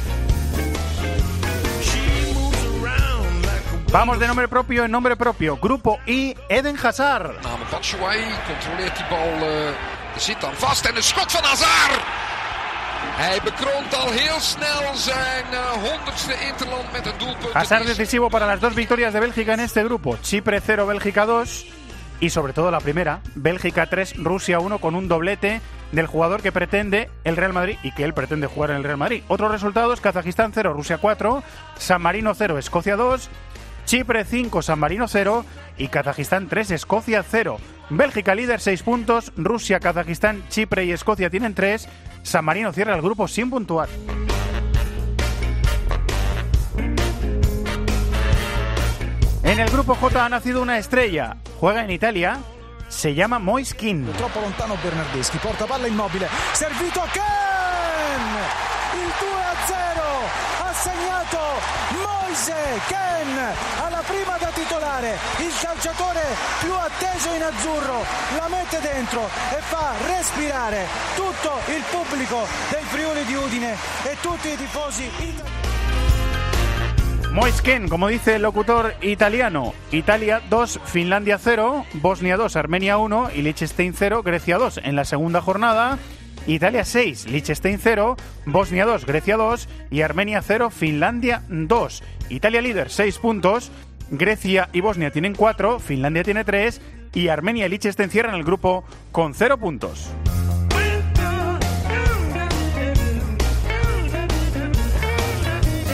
Vamos 3.92 4.20
de 4.20 4.26
nombre 4.28 4.46
propio 4.46 4.84
en 4.84 4.90
nombre 4.90 5.16
propio. 5.16 5.56
Grupo 5.56 5.98
I, 6.06 6.36
Eden 6.48 6.76
Hazard. 6.76 7.42
Name 7.42 7.64
Batshuayi 7.72 8.24
controleert 8.46 8.96
die 8.96 9.04
bal. 9.10 9.42
eh, 9.42 10.14
er 10.14 10.20
zit 10.20 10.40
dan 10.40 10.52
vast 10.54 10.84
en 10.86 10.96
een 10.96 11.02
schot 11.02 11.32
van 11.32 11.42
Hazard. 11.44 12.00
Hij 13.16 13.40
bekroont 13.44 13.94
al 13.94 14.10
heel 14.10 14.40
snel 14.40 14.94
zijn 14.94 15.44
eh, 15.52 15.58
honderdste 15.90 16.34
interland 16.48 16.92
met 16.92 17.06
een 17.06 17.18
doelpunt. 17.18 17.52
Hazard 17.52 17.86
decisivo 17.86 18.28
para 18.28 18.46
las 18.46 18.60
dos 18.60 18.74
victorias 18.74 19.12
de 19.12 19.20
Bélgica 19.20 19.52
en 19.52 19.60
este 19.60 19.84
grupo. 19.84 20.16
Chipre 20.22 20.60
0, 20.60 20.86
Bélgica 20.86 21.26
2. 21.26 21.66
Y 22.22 22.28
sobre 22.28 22.52
todo 22.52 22.70
la 22.70 22.80
primera, 22.80 23.20
Bélgica 23.34 23.86
3, 23.86 24.22
Rusia 24.22 24.58
1, 24.60 24.78
con 24.78 24.94
un 24.94 25.08
doblete 25.08 25.62
del 25.90 26.06
jugador 26.06 26.42
que 26.42 26.52
pretende 26.52 27.08
el 27.24 27.34
Real 27.36 27.54
Madrid 27.54 27.78
y 27.82 27.92
que 27.92 28.04
él 28.04 28.12
pretende 28.12 28.46
jugar 28.46 28.70
en 28.70 28.76
el 28.76 28.84
Real 28.84 28.98
Madrid. 28.98 29.22
Otros 29.28 29.50
resultados, 29.50 30.02
Kazajistán 30.02 30.52
0, 30.52 30.74
Rusia 30.74 30.98
4, 30.98 31.42
San 31.78 32.02
Marino 32.02 32.34
0, 32.34 32.58
Escocia 32.58 32.96
2, 32.96 33.30
Chipre 33.90 34.24
5, 34.24 34.62
San 34.62 34.78
Marino 34.78 35.08
0 35.08 35.44
y 35.76 35.88
Kazajistán 35.88 36.46
3, 36.46 36.70
Escocia 36.70 37.24
0. 37.28 37.58
Bélgica 37.88 38.36
líder 38.36 38.60
6 38.60 38.84
puntos, 38.84 39.32
Rusia, 39.36 39.80
Kazajistán, 39.80 40.44
Chipre 40.48 40.84
y 40.84 40.92
Escocia 40.92 41.28
tienen 41.28 41.56
3. 41.56 41.88
San 42.22 42.44
Marino 42.44 42.72
cierra 42.72 42.94
el 42.94 43.02
grupo 43.02 43.26
sin 43.26 43.50
puntuar. 43.50 43.88
En 49.42 49.58
el 49.58 49.68
grupo 49.68 49.96
J 49.96 50.24
ha 50.24 50.28
nacido 50.28 50.62
una 50.62 50.78
estrella. 50.78 51.38
Juega 51.58 51.82
en 51.82 51.90
Italia. 51.90 52.38
Se 52.86 53.12
llama 53.12 53.40
Moiskin. 53.40 54.06
Troppo 54.12 54.40
lontano 54.40 54.76
Bernardeschi, 54.84 55.38
porta 55.38 55.66
palla 55.66 55.88
immobile, 55.88 56.28
servito 56.52 57.00
Ken! 57.12 57.22
Il 58.94 59.12
2 59.18 59.42
a 59.42 59.54
0, 59.66 59.74
ha 60.46 60.49
segnato 60.80 61.38
Moise 61.92 62.80
Ken 62.88 63.36
alla 63.84 64.02
prima 64.06 64.36
da 64.38 64.48
titolare, 64.48 65.18
il 65.38 65.52
calciatore 65.60 66.22
più 66.60 66.72
atteso 66.72 67.34
in 67.34 67.42
azzurro, 67.42 68.04
la 68.36 68.48
mette 68.48 68.80
dentro 68.80 69.26
e 69.26 69.60
fa 69.60 69.92
respirare 70.06 70.86
tutto 71.14 71.60
il 71.68 71.82
pubblico 71.90 72.46
del 72.70 72.84
Friuli 72.84 73.24
di 73.24 73.34
Udine 73.34 73.76
e 74.04 74.16
tutti 74.22 74.48
i 74.48 74.56
tifosi 74.56 75.04
italiani. 75.18 75.58
Moisken, 77.32 77.88
como 77.88 78.08
dice 78.08 78.34
el 78.36 78.42
locutor 78.42 78.96
italiano, 79.02 79.72
Italia 79.90 80.40
2, 80.48 80.80
Finlandia 80.82 81.38
0, 81.38 81.86
Bosnia 81.92 82.36
2, 82.36 82.56
Armenia 82.56 82.96
1 82.96 83.30
y 83.34 83.42
Liechtenstein 83.42 83.94
0, 83.94 84.22
Grecia 84.22 84.58
2. 84.58 84.80
En 84.82 84.96
la 84.96 85.04
segunda 85.04 85.40
jornada, 85.40 85.98
Italia 86.46 86.84
6, 86.84 87.26
Liechtenstein 87.28 87.78
0, 87.78 88.16
Bosnia 88.46 88.86
2, 88.86 89.06
Grecia 89.06 89.36
2 89.36 89.68
y 89.90 90.02
Armenia 90.02 90.42
0, 90.42 90.70
Finlandia 90.70 91.42
2. 91.48 92.02
Italia 92.30 92.60
líder 92.60 92.90
6 92.90 93.18
puntos, 93.18 93.70
Grecia 94.10 94.68
y 94.72 94.80
Bosnia 94.80 95.10
tienen 95.10 95.34
4, 95.34 95.78
Finlandia 95.78 96.24
tiene 96.24 96.44
3 96.44 96.80
y 97.14 97.28
Armenia 97.28 97.66
y 97.66 97.68
Liechtenstein 97.68 98.10
cierran 98.10 98.34
el 98.34 98.44
grupo 98.44 98.84
con 99.12 99.34
0 99.34 99.58
puntos. 99.58 100.10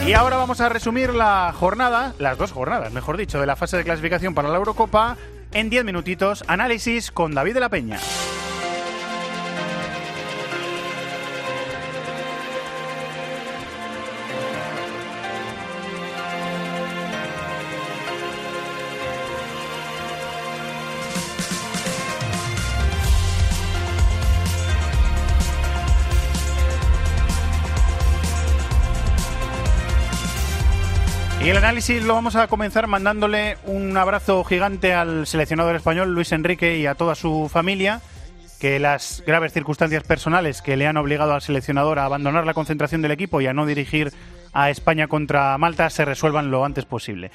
Y 0.07 0.13
ahora 0.13 0.37
vamos 0.37 0.61
a 0.61 0.69
resumir 0.69 1.13
la 1.13 1.53
jornada, 1.53 2.13
las 2.17 2.37
dos 2.37 2.53
jornadas, 2.53 2.93
mejor 2.93 3.17
dicho, 3.17 3.41
de 3.41 3.45
la 3.45 3.57
fase 3.57 3.75
de 3.75 3.83
clasificación 3.83 4.33
para 4.33 4.47
la 4.47 4.55
Eurocopa 4.55 5.17
en 5.51 5.69
10 5.69 5.83
minutitos. 5.83 6.45
Análisis 6.47 7.11
con 7.11 7.33
David 7.33 7.55
de 7.55 7.59
la 7.59 7.67
Peña. 7.67 7.99
Análisis 31.67 32.01
lo 32.05 32.13
vamos 32.13 32.37
a 32.37 32.47
comenzar 32.47 32.87
mandándole 32.87 33.57
un 33.65 33.97
abrazo 33.97 34.41
gigante 34.45 34.93
al 34.93 35.27
seleccionador 35.27 35.75
español 35.75 36.13
Luis 36.15 36.31
Enrique 36.31 36.77
y 36.77 36.85
a 36.85 36.95
toda 36.95 37.13
su 37.13 37.49
familia, 37.51 37.99
que 38.57 38.79
las 38.79 39.21
graves 39.27 39.51
circunstancias 39.51 40.03
personales 40.03 40.61
que 40.61 40.77
le 40.77 40.87
han 40.87 40.95
obligado 40.95 41.33
al 41.33 41.41
seleccionador 41.41 41.99
a 41.99 42.05
abandonar 42.05 42.45
la 42.45 42.53
concentración 42.53 43.01
del 43.01 43.11
equipo 43.11 43.41
y 43.41 43.47
a 43.47 43.53
no 43.53 43.65
dirigir 43.65 44.13
a 44.53 44.69
España 44.69 45.09
contra 45.09 45.57
Malta 45.57 45.89
se 45.89 46.05
resuelvan 46.05 46.51
lo 46.51 46.63
antes 46.63 46.85
posible. 46.85 47.31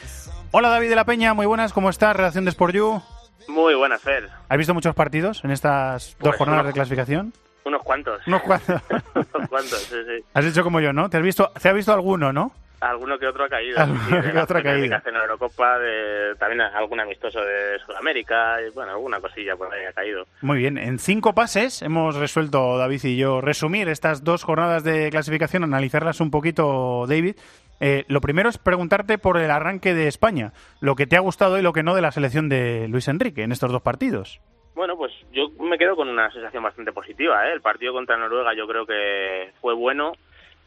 Hola 0.50 0.70
David 0.70 0.88
de 0.88 0.96
la 0.96 1.04
Peña, 1.04 1.34
muy 1.34 1.44
buenas, 1.44 1.74
¿cómo 1.74 1.90
estás? 1.90 2.16
Redacción 2.16 2.46
de 2.46 2.52
Sport 2.52 2.74
You. 2.74 3.02
Muy 3.48 3.74
buenas, 3.74 4.00
Fer. 4.00 4.30
¿Has 4.48 4.56
visto 4.56 4.72
muchos 4.72 4.94
partidos 4.94 5.44
en 5.44 5.50
estas 5.50 6.16
dos 6.20 6.30
Pues 6.30 6.36
jornadas 6.38 6.62
unos- 6.62 6.68
de 6.68 6.72
clasificación? 6.72 7.34
Unos 7.66 7.82
cuantos. 7.82 8.26
Unos 8.26 8.40
cuantos. 8.42 8.80
Unos 9.34 9.48
cuantos, 9.50 9.78
sí, 9.82 9.96
sí. 10.06 10.24
Has 10.32 10.44
hecho 10.46 10.64
como 10.64 10.80
yo, 10.80 10.94
¿no? 10.94 11.10
¿Te 11.10 11.18
has 11.18 11.22
visto, 11.22 11.52
te 11.60 11.68
ha 11.68 11.72
visto 11.74 11.92
alguno, 11.92 12.32
no? 12.32 12.52
Alguno 12.82 13.16
que 13.16 13.28
otro 13.28 13.44
ha 13.44 13.48
caído. 13.48 13.78
Alguno 13.78 14.22
que 14.22 14.38
otro 14.38 14.58
ha 14.58 14.62
caído. 14.62 14.96
a 14.96 15.10
la 15.10 15.20
Eurocopa, 15.20 15.78
de, 15.78 16.34
también 16.34 16.62
algún 16.62 16.98
amistoso 16.98 17.40
de 17.40 17.78
Sudamérica, 17.86 18.60
y 18.60 18.70
bueno, 18.74 18.90
alguna 18.90 19.20
cosilla 19.20 19.54
por 19.54 19.72
ahí 19.72 19.84
ha 19.84 19.92
caído. 19.92 20.24
Muy 20.40 20.58
bien, 20.58 20.76
en 20.78 20.98
cinco 20.98 21.32
pases 21.32 21.80
hemos 21.82 22.16
resuelto, 22.16 22.76
David 22.78 23.04
y 23.04 23.16
yo, 23.16 23.40
resumir 23.40 23.88
estas 23.88 24.24
dos 24.24 24.42
jornadas 24.42 24.82
de 24.82 25.10
clasificación, 25.10 25.62
analizarlas 25.62 26.20
un 26.20 26.32
poquito, 26.32 27.06
David. 27.06 27.36
Eh, 27.78 28.04
lo 28.08 28.20
primero 28.20 28.48
es 28.48 28.58
preguntarte 28.58 29.16
por 29.16 29.38
el 29.38 29.50
arranque 29.52 29.94
de 29.94 30.08
España, 30.08 30.52
lo 30.80 30.96
que 30.96 31.06
te 31.06 31.16
ha 31.16 31.20
gustado 31.20 31.58
y 31.58 31.62
lo 31.62 31.72
que 31.72 31.84
no 31.84 31.94
de 31.94 32.02
la 32.02 32.10
selección 32.10 32.48
de 32.48 32.88
Luis 32.88 33.06
Enrique 33.06 33.44
en 33.44 33.52
estos 33.52 33.70
dos 33.70 33.82
partidos. 33.82 34.40
Bueno, 34.74 34.96
pues 34.96 35.12
yo 35.32 35.50
me 35.60 35.78
quedo 35.78 35.94
con 35.94 36.08
una 36.08 36.30
sensación 36.32 36.62
bastante 36.62 36.92
positiva. 36.92 37.46
¿eh? 37.46 37.52
El 37.52 37.60
partido 37.60 37.92
contra 37.92 38.16
Noruega 38.16 38.54
yo 38.56 38.66
creo 38.66 38.86
que 38.86 39.52
fue 39.60 39.74
bueno 39.74 40.12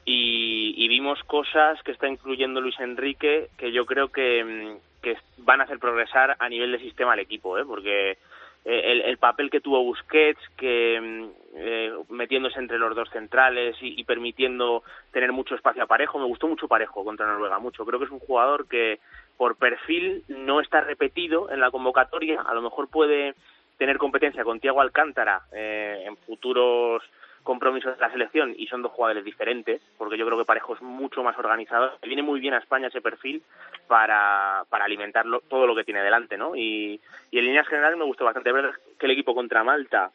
y, 0.06 0.76
y 0.78 0.88
vimos 0.88 1.22
cosas 1.24 1.82
que 1.84 1.92
está 1.92 2.08
incluyendo 2.08 2.62
Luis 2.62 2.80
Enrique 2.80 3.50
que 3.58 3.72
yo 3.72 3.86
creo 3.86 4.10
que, 4.10 4.44
mm, 4.44 5.16
van 5.40 5.62
a 5.62 5.66
hacer 5.66 5.80
progresar 5.80 6.36
a 6.40 6.50
nivel 6.50 6.72
de 6.72 6.80
sistema 6.80 7.14
al 7.14 7.20
equipo, 7.20 7.58
¿eh? 7.58 7.66
porque 7.66 8.12
eh, 8.12 8.18
el, 8.66 9.02
el 9.02 9.18
papel 9.18 9.52
que 9.52 9.62
tuvo 9.62 9.84
Busquets, 9.84 10.40
que 10.58 11.00
mm, 11.00 11.26
eh, 11.58 11.94
metiéndose 12.10 12.60
entre 12.60 12.80
los 12.80 12.96
dos 12.96 13.10
centrales 13.10 13.76
y, 13.82 14.00
y 14.00 14.04
permitiendo 14.04 14.84
tener 15.12 15.32
mucho 15.32 15.56
espacio 15.56 15.84
a 15.84 15.88
Parejo, 15.88 16.20
me 16.20 16.26
gustó 16.26 16.48
mucho 16.48 16.68
Parejo 16.68 17.04
contra 17.04 17.28
Noruega, 17.28 17.60
mucho. 17.60 17.86
Creo 17.86 18.00
que 18.00 18.06
es 18.06 18.12
un 18.12 18.20
jugador 18.20 18.68
que 18.68 19.00
por 19.38 19.56
perfil 19.58 20.24
no 20.28 20.62
está 20.62 20.82
repetido 20.82 21.52
en 21.52 21.60
la 21.60 21.72
convocatoria, 21.72 22.42
a 22.42 22.54
lo 22.54 22.62
mejor 22.62 22.90
puede 22.90 23.36
tener 23.78 23.98
competencia 23.98 24.44
con 24.44 24.60
Tiago 24.60 24.82
Alcántara 24.82 25.42
eh, 25.52 26.04
en 26.06 26.18
futuros 26.18 27.04
compromisos 27.46 27.96
de 27.96 28.02
la 28.02 28.12
selección 28.12 28.56
y 28.58 28.68
son 28.68 28.82
dos 28.82 28.92
jugadores 28.92 29.24
diferentes, 29.24 29.80
porque 29.98 30.18
yo 30.18 30.26
creo 30.26 30.38
que 30.38 30.46
Parejo 30.46 30.74
es 30.74 30.82
mucho 30.82 31.24
más 31.24 31.38
organizado. 31.38 31.94
Le 32.02 32.08
viene 32.08 32.24
muy 32.24 32.40
bien 32.40 32.56
a 32.56 32.58
España 32.58 32.88
ese 32.88 33.02
perfil 33.02 33.44
para, 33.88 34.64
para 34.68 34.86
alimentar 34.86 35.26
todo 35.48 35.68
lo 35.68 35.76
que 35.76 35.84
tiene 35.84 36.02
delante, 36.02 36.38
¿no? 36.38 36.56
Y, 36.56 37.00
y 37.30 37.38
en 37.38 37.46
líneas 37.46 37.68
generales 37.68 37.98
me 37.98 38.04
gustó 38.04 38.26
bastante. 38.26 38.52
Verdad 38.52 38.74
que 39.00 39.06
el 39.06 39.12
equipo 39.12 39.36
contra 39.36 39.64
Malta 39.64 40.12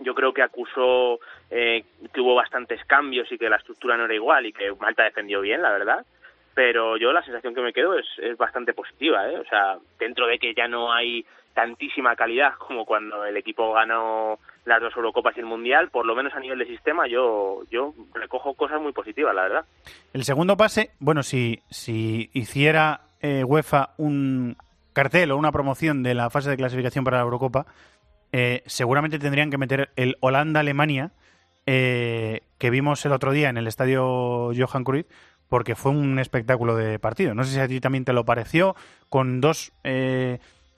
yo 0.00 0.14
creo 0.14 0.32
que 0.32 0.42
acusó 0.42 1.18
eh, 1.50 1.82
que 2.12 2.20
hubo 2.20 2.34
bastantes 2.34 2.84
cambios 2.84 3.32
y 3.32 3.38
que 3.38 3.48
la 3.48 3.56
estructura 3.56 3.96
no 3.96 4.04
era 4.04 4.14
igual 4.14 4.46
y 4.46 4.52
que 4.52 4.70
Malta 4.74 5.04
defendió 5.04 5.40
bien, 5.40 5.62
la 5.62 5.72
verdad. 5.72 6.04
Pero 6.54 6.98
yo 6.98 7.12
la 7.12 7.22
sensación 7.22 7.54
que 7.54 7.62
me 7.62 7.72
quedo 7.72 7.98
es, 7.98 8.06
es 8.18 8.36
bastante 8.36 8.74
positiva, 8.74 9.30
¿eh? 9.30 9.38
O 9.38 9.44
sea, 9.46 9.78
dentro 9.98 10.26
de 10.26 10.38
que 10.38 10.54
ya 10.54 10.68
no 10.68 10.92
hay 10.92 11.24
tantísima 11.54 12.14
calidad 12.14 12.54
como 12.54 12.84
cuando 12.84 13.24
el 13.24 13.36
equipo 13.36 13.72
ganó 13.72 14.38
las 14.68 14.80
dos 14.80 14.94
Eurocopas 14.94 15.36
y 15.36 15.40
el 15.40 15.46
Mundial, 15.46 15.90
por 15.90 16.06
lo 16.06 16.14
menos 16.14 16.34
a 16.34 16.40
nivel 16.40 16.58
de 16.58 16.66
sistema 16.66 17.08
yo, 17.08 17.62
yo 17.70 17.94
recojo 18.14 18.54
cosas 18.54 18.80
muy 18.80 18.92
positivas, 18.92 19.34
la 19.34 19.42
verdad. 19.42 19.64
El 20.12 20.24
segundo 20.24 20.56
pase, 20.56 20.90
bueno, 21.00 21.22
si, 21.22 21.60
si 21.70 22.30
hiciera 22.32 23.00
eh, 23.20 23.44
UEFA 23.44 23.90
un 23.96 24.56
cartel 24.92 25.32
o 25.32 25.36
una 25.36 25.52
promoción 25.52 26.02
de 26.02 26.14
la 26.14 26.30
fase 26.30 26.50
de 26.50 26.56
clasificación 26.56 27.04
para 27.04 27.18
la 27.18 27.24
Eurocopa, 27.24 27.66
eh, 28.32 28.62
seguramente 28.66 29.18
tendrían 29.18 29.50
que 29.50 29.58
meter 29.58 29.90
el 29.96 30.16
Holanda-Alemania 30.20 31.12
eh, 31.66 32.42
que 32.58 32.70
vimos 32.70 33.04
el 33.06 33.12
otro 33.12 33.32
día 33.32 33.48
en 33.48 33.56
el 33.56 33.66
estadio 33.66 34.50
Johan 34.56 34.84
Cruyff, 34.84 35.06
porque 35.48 35.74
fue 35.74 35.92
un 35.92 36.18
espectáculo 36.18 36.76
de 36.76 36.98
partido. 36.98 37.34
No 37.34 37.44
sé 37.44 37.54
si 37.54 37.60
a 37.60 37.68
ti 37.68 37.80
también 37.80 38.04
te 38.04 38.12
lo 38.12 38.24
pareció, 38.24 38.76
con 39.08 39.40
dos 39.40 39.72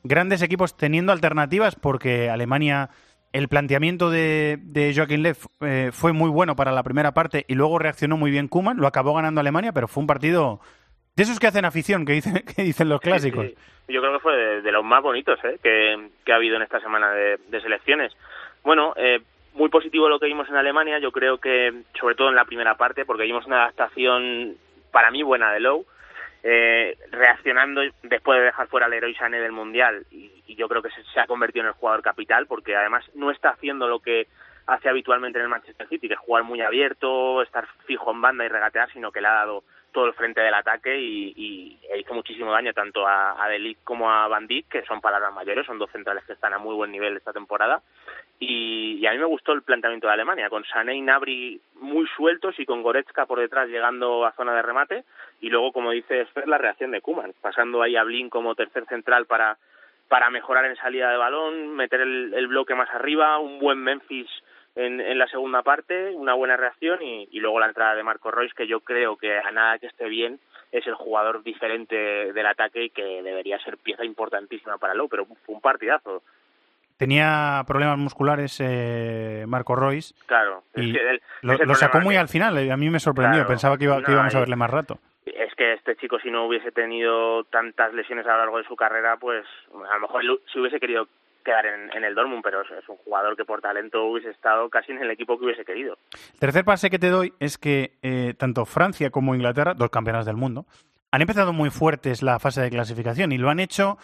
grandes 0.02 0.42
equipos 0.42 0.76
teniendo 0.76 1.12
alternativas 1.12 1.75
porque 1.75 2.30
Alemania 2.30 2.90
el 3.32 3.49
planteamiento 3.49 4.10
de, 4.10 4.58
de 4.60 4.92
Joaquín 4.94 5.22
Lev 5.22 5.37
eh, 5.60 5.90
fue 5.92 6.12
muy 6.12 6.30
bueno 6.30 6.56
para 6.56 6.72
la 6.72 6.82
primera 6.82 7.12
parte 7.12 7.44
y 7.49 7.54
luego 7.54 7.78
reaccionó 7.78 8.16
muy 8.16 8.30
bien 8.30 8.49
Kuman, 8.49 8.78
lo 8.78 8.87
acabó 8.87 9.14
ganando 9.14 9.40
Alemania, 9.40 9.72
pero 9.72 9.88
fue 9.88 10.02
un 10.02 10.06
partido 10.06 10.60
de 11.16 11.22
esos 11.22 11.38
que 11.38 11.46
hacen 11.46 11.64
afición, 11.64 12.04
que 12.04 12.14
dicen, 12.14 12.42
que 12.56 12.62
dicen 12.62 12.88
los 12.88 13.00
clásicos. 13.00 13.46
Sí, 13.46 13.54
sí. 13.56 13.92
Yo 13.92 14.00
creo 14.00 14.14
que 14.14 14.20
fue 14.20 14.37
de, 14.37 14.62
de 14.62 14.72
los 14.72 14.84
más 14.84 15.02
bonitos 15.02 15.38
¿eh? 15.44 15.58
que, 15.62 16.10
que, 16.25 16.32
ha 16.32 16.37
habido 16.37 16.56
en 16.56 16.62
esta 16.62 16.80
semana 16.80 17.12
de, 17.12 17.38
de 17.49 17.60
selecciones. 17.60 18.12
Bueno, 18.62 18.94
eh, 18.96 19.20
muy 19.54 19.68
positivo 19.68 20.08
lo 20.08 20.20
que 20.20 20.26
vimos 20.26 20.49
en 20.49 20.56
Alemania, 20.56 20.99
yo 20.99 21.10
creo 21.10 21.38
que 21.38 21.82
sobre 21.99 22.14
todo 22.14 22.28
en 22.28 22.37
la 22.37 22.44
primera 22.44 22.76
parte, 22.76 23.04
porque 23.04 23.25
vimos 23.25 23.46
una 23.46 23.62
adaptación 23.62 24.56
para 24.92 25.10
mí 25.10 25.22
buena 25.22 25.52
de 25.52 25.60
Lowe, 25.60 25.87
eh, 26.42 26.97
reaccionando 27.11 27.82
después 28.02 28.38
de 28.38 28.47
dejar 28.47 28.68
fuera 28.68 28.87
al 28.87 28.92
Leroy 28.92 29.14
Sané 29.14 29.40
del 29.40 29.52
Mundial 29.52 30.06
y, 30.11 30.30
y 30.47 30.54
yo 30.56 30.68
creo 30.68 30.82
que 30.82 30.90
se, 30.90 31.20
ha 31.20 31.26
convertido 31.26 31.64
en 31.64 31.68
el 31.68 31.75
jugador 31.75 32.02
capital 32.02 32.47
porque 32.47 32.75
además 32.76 33.04
no 33.14 33.30
está 33.30 33.50
haciendo 33.50 33.88
lo 33.88 34.00
que 34.00 34.26
hace 34.66 34.88
habitualmente 34.88 35.38
en 35.38 35.44
el 35.44 35.50
Manchester 35.50 35.88
City, 35.88 36.09
que 36.09 36.14
es 36.14 36.20
jugar 36.20 36.44
muy 36.44 36.61
abierto, 36.61 37.42
estar 37.42 37.66
fijo 37.87 38.11
en 38.11 38.20
banda 38.20 38.44
y 38.44 38.49
regatear, 38.49 38.90
sino 38.92 39.12
que 39.12 39.20
le 39.20 39.28
ha 39.28 39.35
dado 39.35 39.64
todo 39.92 40.06
el 40.06 40.14
frente 40.14 40.40
del 40.40 40.54
ataque 40.54 40.99
y, 40.99 41.35
y 41.37 41.80
hizo 41.99 42.14
muchísimo 42.14 42.52
daño 42.52 42.73
tanto 42.73 43.06
a, 43.06 43.42
a 43.42 43.49
Delic 43.49 43.78
como 43.85 44.11
a 44.11 44.28
Van 44.28 44.47
Dijk, 44.47 44.68
que 44.68 44.82
son 44.82 45.00
palabras 45.00 45.35
mayores, 45.35 45.66
son 45.66 45.78
dos 45.78 45.90
centrales 45.90 46.25
que 46.25 46.35
están 46.35 46.54
a 46.54 46.59
muy 46.59 46.75
buen 46.75 46.92
nivel 46.92 47.16
esta 47.16 47.32
temporada. 47.32 47.82
Y, 48.42 49.06
a 49.06 49.12
mí 49.12 49.18
me 49.18 49.26
gustó 49.26 49.52
el 49.52 49.62
planteamiento 49.62 50.06
de 50.06 50.14
Alemania, 50.14 50.49
con 50.49 50.64
Sané 50.64 50.94
y 50.97 51.02
Nabri 51.02 51.61
muy 51.75 52.06
sueltos 52.16 52.59
y 52.59 52.64
con 52.64 52.82
Goretzka 52.82 53.26
por 53.26 53.38
detrás 53.38 53.68
llegando 53.68 54.25
a 54.25 54.32
zona 54.32 54.54
de 54.54 54.62
remate. 54.62 55.04
Y 55.40 55.50
luego, 55.50 55.73
como 55.73 55.90
dice 55.90 56.25
Sfer, 56.26 56.49
la 56.49 56.59
reacción 56.59 56.90
de 56.90 57.02
Kuman, 57.02 57.35
pasando 57.40 57.82
ahí 57.82 57.97
a 57.97 58.04
Blin 58.04 58.30
como 58.30 58.54
tercer 58.54 58.87
central 58.87 59.26
para, 59.26 59.59
para 60.09 60.30
mejorar 60.30 60.64
en 60.64 60.76
salida 60.76 61.11
de 61.11 61.18
balón, 61.18 61.76
meter 61.76 62.00
el, 62.00 62.32
el 62.35 62.47
bloque 62.47 62.75
más 62.75 62.88
arriba, 62.90 63.38
un 63.38 63.59
buen 63.59 63.78
Memphis 63.78 64.28
en, 64.75 65.00
en 65.00 65.18
la 65.18 65.26
segunda 65.28 65.62
parte, 65.62 66.11
una 66.14 66.35
buena 66.35 66.56
reacción 66.56 67.02
y, 67.02 67.28
y 67.30 67.40
luego 67.40 67.61
la 67.61 67.66
entrada 67.66 67.94
de 67.94 68.02
Marco 68.02 68.30
Royce, 68.30 68.54
que 68.56 68.66
yo 68.66 68.80
creo 68.80 69.16
que 69.16 69.37
a 69.38 69.50
nada 69.50 69.78
que 69.78 69.87
esté 69.87 70.09
bien 70.09 70.40
es 70.73 70.87
el 70.87 70.94
jugador 70.94 71.42
diferente 71.42 72.32
del 72.32 72.47
ataque 72.47 72.85
y 72.85 72.90
que 72.90 73.23
debería 73.23 73.59
ser 73.59 73.76
pieza 73.76 74.04
importantísima 74.04 74.78
para 74.78 74.94
Lowe, 74.94 75.09
pero 75.09 75.26
fue 75.26 75.54
un 75.54 75.61
partidazo. 75.61 76.23
Tenía 77.00 77.64
problemas 77.66 77.97
musculares 77.97 78.59
eh, 78.61 79.47
Marco 79.49 79.75
Royce. 79.75 80.14
Claro. 80.26 80.64
Y 80.76 80.90
es 80.90 80.99
que 80.99 81.21
lo, 81.40 81.57
lo 81.57 81.75
sacó 81.75 81.99
muy 82.02 82.14
que... 82.14 82.19
al 82.19 82.28
final. 82.28 82.71
A 82.71 82.76
mí 82.76 82.90
me 82.90 83.00
sorprendió. 83.00 83.38
Claro, 83.38 83.49
Pensaba 83.49 83.78
que, 83.78 83.85
iba, 83.85 84.00
no, 84.00 84.04
que 84.04 84.12
íbamos 84.12 84.35
a 84.35 84.40
verle 84.40 84.54
más 84.54 84.69
rato. 84.69 84.99
Es 85.25 85.54
que 85.54 85.73
este 85.73 85.97
chico, 85.97 86.19
si 86.19 86.30
no 86.30 86.45
hubiese 86.45 86.73
tenido 86.73 87.45
tantas 87.45 87.95
lesiones 87.95 88.26
a 88.26 88.33
lo 88.33 88.38
largo 88.40 88.59
de 88.59 88.64
su 88.64 88.76
carrera, 88.76 89.16
pues 89.16 89.47
a 89.90 89.95
lo 89.95 90.00
mejor 90.00 90.23
si 90.52 90.59
hubiese 90.59 90.78
querido 90.78 91.09
quedar 91.42 91.64
en, 91.64 91.90
en, 91.97 92.04
el 92.04 92.14
Dortmund, 92.14 92.42
pero 92.42 92.61
es 92.61 92.87
un 92.87 92.99
jugador 92.99 93.35
que 93.35 93.47
por 93.47 93.62
talento 93.62 94.04
hubiese 94.04 94.28
estado 94.28 94.69
casi 94.69 94.92
en 94.92 94.99
el 94.99 95.11
equipo 95.11 95.38
que 95.38 95.47
hubiese 95.47 95.64
querido. 95.64 95.97
El 96.35 96.38
tercer 96.38 96.66
pase 96.66 96.90
que 96.90 96.99
te 96.99 97.09
doy 97.09 97.33
es 97.40 97.57
que 97.57 97.92
eh, 98.02 98.35
tanto 98.37 98.66
Francia 98.66 99.09
como 99.09 99.35
Inglaterra, 99.35 99.73
dos 99.73 99.88
campeonas 99.88 100.26
del 100.26 100.37
mundo, 100.37 100.66
han 101.11 101.23
empezado 101.23 101.54
muy 101.54 101.71
fuertes 101.71 102.23
la 102.23 102.38
fase 102.38 102.61
de 102.61 102.69
clasificación 102.69 103.33
y 103.33 103.38
lo 103.38 103.49
han 103.49 103.59
hecho 103.59 103.97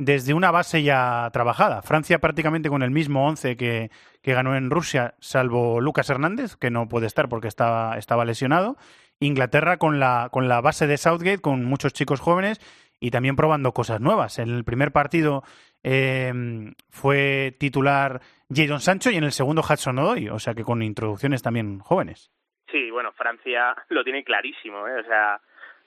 desde 0.00 0.32
una 0.32 0.50
base 0.50 0.82
ya 0.82 1.28
trabajada. 1.30 1.82
Francia 1.82 2.18
prácticamente 2.20 2.70
con 2.70 2.82
el 2.82 2.90
mismo 2.90 3.26
once 3.26 3.58
que, 3.58 3.90
que 4.22 4.32
ganó 4.32 4.56
en 4.56 4.70
Rusia, 4.70 5.14
salvo 5.20 5.78
Lucas 5.82 6.08
Hernández, 6.08 6.56
que 6.56 6.70
no 6.70 6.88
puede 6.88 7.06
estar 7.06 7.28
porque 7.28 7.48
estaba, 7.48 7.98
estaba 7.98 8.24
lesionado. 8.24 8.76
Inglaterra 9.20 9.76
con 9.76 10.00
la, 10.00 10.30
con 10.32 10.48
la 10.48 10.62
base 10.62 10.86
de 10.86 10.96
Southgate, 10.96 11.42
con 11.42 11.66
muchos 11.66 11.92
chicos 11.92 12.20
jóvenes 12.20 12.60
y 12.98 13.10
también 13.10 13.36
probando 13.36 13.72
cosas 13.72 14.00
nuevas. 14.00 14.38
En 14.38 14.48
el 14.48 14.64
primer 14.64 14.90
partido 14.90 15.42
eh, 15.84 16.32
fue 16.88 17.54
titular 17.60 18.22
Jadon 18.48 18.80
Sancho 18.80 19.10
y 19.10 19.16
en 19.16 19.24
el 19.24 19.32
segundo 19.32 19.60
Hudson 19.60 19.98
Odoi, 19.98 20.30
o 20.30 20.38
sea 20.38 20.54
que 20.54 20.64
con 20.64 20.82
introducciones 20.82 21.42
también 21.42 21.78
jóvenes. 21.80 22.32
Sí, 22.72 22.90
bueno, 22.90 23.12
Francia 23.12 23.76
lo 23.90 24.02
tiene 24.02 24.24
clarísimo, 24.24 24.88
¿eh? 24.88 25.00
o 25.00 25.04
sea, 25.04 25.42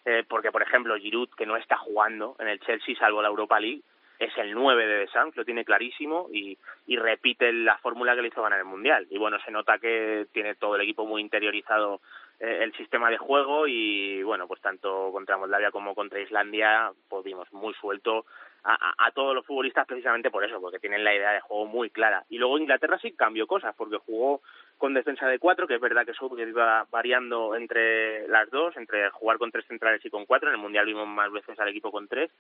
eh, 0.06 0.24
porque 0.30 0.52
por 0.52 0.62
ejemplo 0.62 0.96
Giroud, 0.98 1.30
que 1.36 1.48
no 1.48 1.58
está 1.58 1.78
jugando 1.78 2.36
en 2.38 2.50
el 2.50 2.60
Chelsea 2.60 2.96
salvo 3.00 3.24
la 3.24 3.30
Europa 3.30 3.60
League, 3.60 3.82
es 4.20 4.38
el 4.38 4.54
9 4.54 4.86
de 4.86 4.98
Deschamps, 5.00 5.36
lo 5.36 5.46
tiene 5.46 5.66
clarísimo 5.66 6.28
y, 6.32 6.58
y 6.88 6.98
repite 6.98 7.52
la 7.52 7.78
fórmula 7.78 8.16
que 8.16 8.22
le 8.22 8.28
hizo 8.30 8.42
ganar 8.42 8.60
el 8.60 8.66
Mundial. 8.66 9.08
Y 9.10 9.18
bueno, 9.18 9.38
se 9.44 9.52
nota 9.52 9.80
que 9.80 10.28
tiene 10.32 10.56
todo 10.56 10.76
el 10.76 10.82
equipo 10.82 11.06
muy 11.06 11.22
interiorizado 11.22 12.02
eh, 12.40 12.60
el 12.62 12.74
sistema 12.74 13.10
de 13.10 13.18
juego 13.18 13.68
y 13.68 14.24
bueno, 14.24 14.48
pues 14.48 14.62
tanto 14.62 15.12
contra 15.12 15.38
Moldavia 15.38 15.72
como 15.72 15.96
contra 15.96 16.20
Islandia, 16.20 16.92
pues 17.10 17.24
vimos 17.24 17.52
muy 17.54 17.74
suelto 17.76 18.26
a, 18.64 18.74
a, 18.74 19.08
a, 19.08 19.12
todos 19.12 19.36
los 19.36 19.46
futbolistas 19.46 19.86
precisamente 19.86 20.32
por 20.32 20.44
eso, 20.44 20.62
porque 20.62 20.80
tienen 20.80 21.04
la 21.04 21.14
idea 21.14 21.32
de 21.32 21.42
juego 21.42 21.66
muy 21.66 21.90
clara. 21.90 22.24
Y 22.30 22.38
luego 22.38 22.58
Inglaterra 22.58 22.98
sí 23.00 23.12
cambió 23.12 23.46
cosas, 23.46 23.76
porque 23.76 23.98
jugó 23.98 24.42
con 24.78 24.94
defensa 24.94 25.28
de 25.28 25.40
cuatro, 25.40 25.68
que 25.68 25.76
es 25.76 25.82
verdad 25.82 26.06
que 26.06 26.14
Southgate 26.14 26.50
iba 26.50 26.86
variando 26.92 27.56
entre 27.56 28.28
las 28.28 28.50
dos, 28.50 28.76
entre 28.78 29.10
jugar 29.12 29.38
con 29.38 29.52
tres 29.52 29.66
centrales 29.68 30.04
y 30.04 30.10
con 30.10 30.26
cuatro. 30.26 30.50
En 30.50 30.56
el 30.56 30.62
Mundial 30.62 30.86
vimos 30.86 31.08
más 31.08 31.32
veces 31.32 31.60
al 31.60 31.70
equipo 31.70 31.92
con 31.92 32.08
tres. 32.08 32.32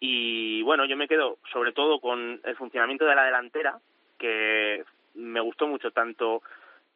Y 0.00 0.62
bueno, 0.62 0.84
yo 0.84 0.96
me 0.96 1.08
quedo 1.08 1.38
sobre 1.52 1.72
todo 1.72 2.00
con 2.00 2.40
el 2.44 2.56
funcionamiento 2.56 3.04
de 3.04 3.14
la 3.14 3.24
delantera, 3.24 3.78
que 4.18 4.84
me 5.14 5.40
gustó 5.40 5.66
mucho 5.66 5.90
tanto 5.90 6.42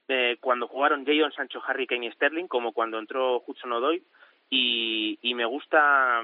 eh, 0.09 0.37
cuando 0.40 0.68
jugaron 0.68 1.05
Jadon 1.05 1.33
Sancho, 1.33 1.62
Harry 1.66 1.87
Kane 1.87 2.07
y 2.07 2.12
Sterling, 2.12 2.46
como 2.46 2.72
cuando 2.72 2.98
entró 2.98 3.42
Hudson 3.46 3.72
Odoi. 3.72 4.02
Y, 4.50 5.18
y 5.22 5.35
me 5.35 5.46
gusta 5.46 6.22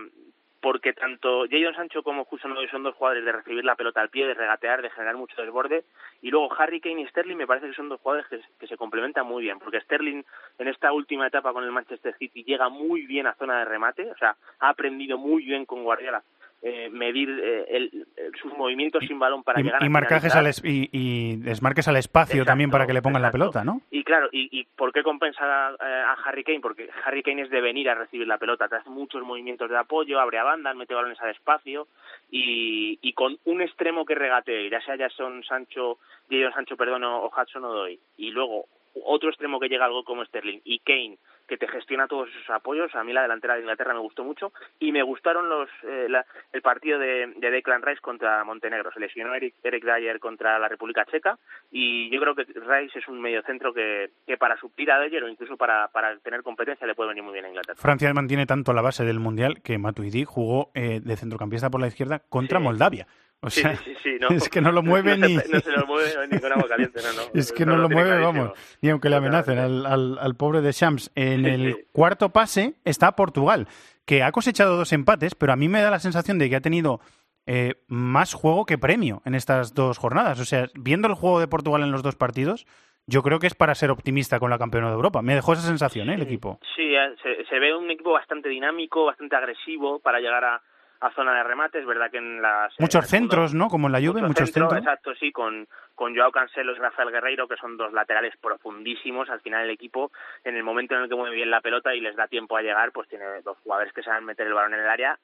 porque 0.61 0.93
tanto 0.93 1.45
Jadon 1.49 1.75
Sancho 1.75 2.03
como 2.03 2.27
Hudson 2.29 2.53
Odoi 2.53 2.69
son 2.69 2.83
dos 2.83 2.95
jugadores 2.95 3.25
de 3.25 3.33
recibir 3.33 3.65
la 3.65 3.77
pelota 3.77 4.01
al 4.01 4.11
pie, 4.11 4.27
de 4.27 4.35
regatear, 4.35 4.83
de 4.83 4.91
generar 4.91 5.17
mucho 5.17 5.41
desborde, 5.41 5.85
y 6.23 6.31
luego 6.31 6.53
Harry 6.59 6.81
Kane 6.81 7.03
y 7.03 7.07
Sterling 7.07 7.37
me 7.37 7.47
parece 7.47 7.69
que 7.69 7.75
son 7.75 7.89
dos 7.89 8.01
jugadores 8.01 8.29
que, 8.29 8.41
que, 8.59 8.67
se 8.67 8.77
complementan 8.77 9.27
muy 9.27 9.45
bien, 9.45 9.59
porque 9.59 9.81
Sterling 9.81 10.23
en 10.59 10.69
esta 10.69 10.93
última 10.93 11.27
etapa 11.27 11.53
con 11.53 11.65
el 11.65 11.73
Manchester 11.73 12.15
City 12.19 12.45
llega 12.45 12.69
muy 12.69 13.07
bien 13.07 13.27
a 13.27 13.35
zona 13.35 13.61
de 13.61 13.65
remate, 13.67 14.11
o 14.11 14.17
sea, 14.17 14.37
ha 14.59 14.69
aprendido 14.69 15.17
muy 15.19 15.45
bien 15.45 15.65
con 15.65 15.85
Guardiola 15.85 16.23
eh, 16.61 16.89
medir 16.91 17.31
eh, 17.31 17.67
el, 17.69 18.07
el, 18.17 18.33
sus 18.41 18.53
movimientos 18.55 19.03
y, 19.05 19.07
sin 19.07 19.19
balón 19.19 19.45
para 19.45 19.61
y, 19.61 19.65
llegar 19.65 19.83
y 19.83 19.89
marcajes 19.89 20.35
al 20.35 20.47
es, 20.49 20.61
y, 20.65 20.89
y, 20.91 21.37
desmarques 21.37 21.87
al 21.87 21.97
espacio 21.97 22.35
exacto, 22.35 22.51
también 22.51 22.71
para 22.71 22.87
que 22.87 22.93
le 22.93 23.01
pongan 23.01 23.23
exacto. 23.23 23.39
la 23.39 23.45
pelota, 23.45 23.65
¿no? 23.65 23.81
Y 23.91 24.03
claro, 24.03 24.29
y, 24.33 24.49
y 24.51 24.65
¿por 24.65 24.93
qué 24.93 25.03
compensa 25.05 25.45
a, 25.45 25.77
a, 25.79 26.13
Harry 26.25 26.43
Kane? 26.43 26.61
Porque 26.61 26.89
Harry 27.05 27.23
Kane 27.23 27.43
es 27.43 27.51
de 27.51 27.61
venir 27.61 27.89
a 27.89 27.95
recibir 27.95 28.27
la 28.27 28.39
pelota, 28.39 28.69
te 28.69 28.77
hace 28.77 28.91
muchos 28.91 29.23
movimientos 29.23 29.71
de 29.71 29.79
apoyo, 29.79 30.19
abre 30.19 30.39
a 30.39 30.45
bandas, 30.45 30.75
mete 30.75 30.95
balones 30.95 31.21
al 31.21 31.31
espacio 31.31 31.87
y, 32.31 32.99
y 33.03 33.13
con 33.13 33.39
un 33.45 33.63
extremo 33.63 34.05
que 34.05 34.17
regatee, 34.17 34.69
ya 34.69 34.81
sea 34.81 34.97
ya 34.97 35.09
son 35.11 35.45
Sancho, 35.45 35.99
Jadon 36.29 36.53
Sancho, 36.55 36.77
perdón, 36.77 37.05
o 37.05 37.31
Hudson 37.31 37.65
Odoi, 37.65 38.01
y 38.17 38.31
luego 38.31 38.67
otro 39.05 39.31
extremo 39.31 39.61
que 39.61 39.69
llega 39.69 39.85
algo 39.85 40.05
como 40.05 40.25
Sterling 40.25 40.61
y 40.65 40.81
Kane 40.81 41.19
que 41.49 41.57
te 41.57 41.67
gestiona 41.67 42.07
todos 42.07 42.29
esos 42.29 42.51
apoyos. 42.51 42.95
A 42.95 43.03
mí 43.03 43.13
la 43.13 43.23
delantera 43.23 43.55
de 43.55 43.61
Inglaterra 43.61 43.95
me 43.95 44.01
gustó 44.01 44.23
mucho 44.23 44.53
y 44.79 44.93
me 44.93 45.03
gustaron 45.03 45.49
los 45.49 45.69
eh, 45.83 46.07
la, 46.09 46.25
el 46.53 46.61
partido 46.63 46.99
de, 46.99 47.33
de, 47.37 47.51
Declan 47.51 47.83
Rice 47.83 48.01
contra 48.03 48.45
Montenegro. 48.45 48.93
Se 48.93 49.01
lesionó 49.01 49.35
Eric, 49.35 49.55
Eric 49.65 49.83
Dyer 49.85 50.21
contra 50.21 50.59
la 50.59 50.69
República 50.69 51.07
Checa 51.07 51.39
y 51.73 52.11
yo 52.11 52.21
creo 52.21 52.35
que 52.35 52.45
Rice 52.45 52.99
es 52.99 53.09
un 53.09 53.21
mediocentro 53.21 53.73
que, 53.73 54.11
que 54.27 54.37
para 54.37 54.59
suplir 54.61 54.93
a 54.93 55.01
Dyer 55.01 55.25
o 55.25 55.29
incluso 55.29 55.57
para, 55.57 55.89
para 55.89 56.17
tener 56.19 56.43
competencia 56.43 56.87
le 56.87 56.95
puede 56.95 57.09
venir 57.09 57.25
muy 57.25 57.33
bien 57.33 57.47
a 57.47 57.49
Inglaterra. 57.49 57.79
Francia 57.81 58.13
mantiene 58.13 58.45
tanto 58.45 58.75
la 58.75 58.83
base 58.83 59.05
del 59.05 59.19
Mundial 59.19 59.63
que 59.63 59.79
Matuidi 59.79 60.25
jugó 60.25 60.71
eh, 60.75 61.01
de 61.03 61.17
centrocampista 61.17 61.71
por 61.71 61.81
la 61.81 61.89
izquierda 61.89 62.23
contra 62.29 62.59
sí. 62.59 62.65
Moldavia. 62.65 63.07
O 63.41 63.51
sea, 63.51 63.77
sí, 63.77 63.85
sí, 63.85 63.97
sí, 64.03 64.17
no. 64.21 64.29
es 64.37 64.49
que 64.49 64.61
no 64.61 64.73
lo 64.73 64.83
mueve 64.83 65.17
no 65.17 65.29
ni... 65.29 65.39
Se, 65.39 65.49
no 65.49 65.61
se 65.61 65.71
lo 65.71 65.87
mueve 65.87 66.29
ni 66.31 66.41
con 66.41 66.53
agua 66.53 66.69
caliente, 66.69 67.01
no, 67.03 67.13
no. 67.13 67.29
Es 67.41 67.53
que 67.53 67.65
no, 67.65 67.77
lo, 67.77 67.89
mueve, 67.89 68.19
vamos, 68.19 68.53
ni 68.83 68.91
aunque 68.91 69.09
le 69.09 69.17
amenacen 69.17 69.59
al, 69.59 69.87
al, 69.87 70.19
al 70.19 70.37
pobre 70.37 70.61
de 70.61 70.73
Shams. 70.73 71.13
En 71.15 71.47
el 71.47 71.87
cuarto 71.93 72.31
pase 72.31 72.75
está 72.85 73.13
Portugal, 73.13 73.69
que 74.05 74.23
ha 74.23 74.33
cosechado 74.33 74.77
dos 74.77 74.93
empates, 74.93 75.35
pero 75.35 75.53
a 75.53 75.57
mí 75.57 75.69
me 75.69 75.81
da 75.81 75.91
la 75.91 76.01
sensación 76.01 76.39
de 76.39 76.51
que 76.51 76.57
ha 76.57 76.61
tenido 76.61 77.01
eh, 77.47 77.77
más 77.87 78.35
juego 78.35 78.67
que 78.67 78.77
premio 78.77 79.23
en 79.25 79.35
estas 79.35 79.73
dos 79.73 79.99
jornadas. 79.99 80.41
O 80.41 80.45
sea, 80.45 80.69
viendo 80.75 81.09
el 81.09 81.15
juego 81.15 81.41
de 81.41 81.49
Portugal 81.49 81.83
en 81.83 81.93
los 81.93 82.03
dos 82.03 82.17
partidos, 82.17 82.67
yo 83.07 83.23
creo 83.23 83.39
que 83.39 83.47
es 83.47 83.55
para 83.55 83.75
ser 83.75 83.91
optimista 83.91 84.39
con 84.39 84.51
la 84.51 84.59
campeona 84.59 84.89
de 84.89 84.95
Europa. 84.95 85.23
Me 85.23 85.35
dejó 85.35 85.55
esa 85.55 85.63
sensación, 85.63 86.11
¿eh? 86.11 86.15
El 86.15 86.23
equipo. 86.23 86.59
Sí, 86.77 86.93
se, 87.23 87.45
se 87.47 87.59
ve 87.59 87.75
un 87.75 87.91
equipo 87.91 88.13
bastante 88.13 88.51
dinámico, 88.51 89.07
bastante 89.07 89.35
agresivo 89.35 89.99
para 90.01 90.21
llegar 90.21 90.45
a 90.45 90.63
a 91.01 91.11
zona 91.13 91.35
de 91.35 91.45
remate. 91.45 91.79
Es 91.79 91.87
verdad 91.87 92.11
que 92.11 92.19
en 92.19 92.43
las... 92.43 92.73
Muchos 92.79 93.05
en 93.05 93.11
centros, 93.11 93.55
¿no? 93.55 93.69
Como 93.69 93.89
en 93.89 93.93
la 93.93 94.01
Juve, 94.01 94.23
muchos, 94.23 94.51
centro, 94.51 94.71
centros. 94.71 94.79
Exacto, 94.79 95.15
sí, 95.15 95.33
con, 95.33 95.67
con 95.95 96.15
Joao 96.15 96.33
Cancelo 96.33 96.73
y 96.73 96.79
Rafael 96.79 97.11
Guerreiro, 97.11 97.49
que 97.49 97.57
son 97.57 97.77
dos 97.77 97.93
laterales 97.93 98.35
profundísimos. 98.41 99.31
Al 99.31 99.41
final 99.41 99.65
el 99.65 99.71
equipo, 99.71 100.11
en 100.45 100.57
el 100.57 100.63
momento 100.63 100.95
en 100.95 101.03
el 101.03 101.09
que 101.09 101.17
mueve 101.17 101.37
bien 101.37 101.51
la 101.51 101.61
pelota 101.61 101.95
y 101.95 102.01
les 102.01 102.17
da 102.17 102.27
tiempo 102.27 102.57
a 102.57 102.63
llegar, 102.63 102.93
pues 102.93 103.09
tiene 103.09 103.25
dos 103.43 103.59
jugadores 103.59 103.93
que 103.93 104.03
saben 104.03 104.25
meter 104.25 104.47
el 104.47 104.55
balón 104.55 104.75
en 104.75 104.81
el 104.81 104.89
área 104.89 105.19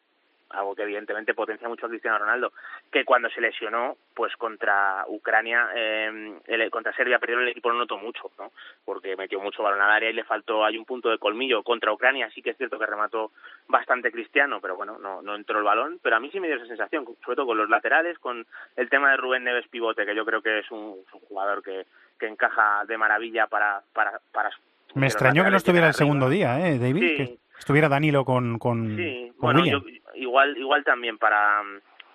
algo 0.55 0.75
que 0.75 0.83
evidentemente 0.83 1.35
potencia 1.35 1.69
mucho 1.69 1.87
a 1.87 1.89
Cristiano 1.89 2.19
Ronaldo, 2.19 2.53
que 2.91 3.05
cuando 3.05 3.29
se 3.31 3.41
lesionó, 3.41 3.97
pues 4.15 4.35
contra 4.37 5.05
Ucrania, 5.09 5.69
eh, 5.75 6.39
el- 6.47 6.71
contra 6.71 6.93
Serbia 6.95 7.19
perdieron 7.19 7.45
el 7.45 7.51
equipo 7.51 7.71
lo 7.71 7.77
notó 7.79 7.99
mucho, 7.99 8.31
¿no? 8.39 8.53
Porque 8.85 9.17
metió 9.17 9.41
mucho 9.41 9.63
balón 9.63 9.81
al 9.83 9.91
área 9.91 10.11
y 10.11 10.15
le 10.15 10.25
faltó, 10.25 10.65
hay 10.65 10.79
un 10.79 10.85
punto 10.85 11.11
de 11.11 11.19
colmillo. 11.19 11.63
Contra 11.63 11.93
Ucrania 11.93 12.31
sí 12.35 12.43
que 12.43 12.51
es 12.51 12.57
cierto 12.57 12.79
que 12.79 12.87
remató 12.87 13.33
bastante 13.69 14.13
Cristiano, 14.13 14.61
pero 14.61 14.77
bueno, 14.77 14.99
no, 14.99 15.23
no 15.23 15.35
entró 15.35 15.59
el 15.59 15.65
balón, 15.65 15.99
pero 16.03 16.17
a 16.17 16.21
mí 16.21 16.31
sí 16.31 16.41
me 16.41 16.47
dio 16.47 16.57
esa 16.57 16.67
sensación, 16.67 17.05
sobre 17.25 17.37
todo 17.37 17.47
con 17.47 17.59
los 17.59 17.69
laterales, 17.69 18.19
con 18.19 18.47
el 18.77 18.89
tema 18.89 19.11
de 19.11 19.17
Rubén 19.17 19.45
Neves 19.45 19.69
pivote, 19.69 20.07
que 20.07 20.15
yo 20.15 20.25
creo 20.25 20.43
que 20.43 20.61
es 20.61 20.71
un, 20.71 20.97
es 21.07 21.13
un 21.15 21.21
jugador 21.21 21.63
que, 21.63 21.87
que 22.19 22.27
encaja 22.27 22.85
de 22.87 22.97
maravilla 22.99 23.47
para... 23.47 23.83
para, 23.93 24.21
para 24.33 24.51
Me 24.95 25.07
extrañó 25.07 25.43
que 25.45 25.51
no 25.51 25.57
estuviera 25.57 25.89
el 25.89 25.95
segundo 25.95 26.29
día, 26.29 26.69
¿eh, 26.69 26.79
David? 26.79 27.17
Sí. 27.17 27.39
Estuviera 27.59 27.89
Danilo 27.89 28.25
con, 28.25 28.59
con, 28.59 28.97
Sí, 28.97 29.29
con 29.39 29.41
bueno, 29.55 29.61
William. 29.61 29.83
yo, 29.83 29.89
igual 30.15 30.57
igual 30.57 30.85
también 30.85 31.19
para 31.19 31.63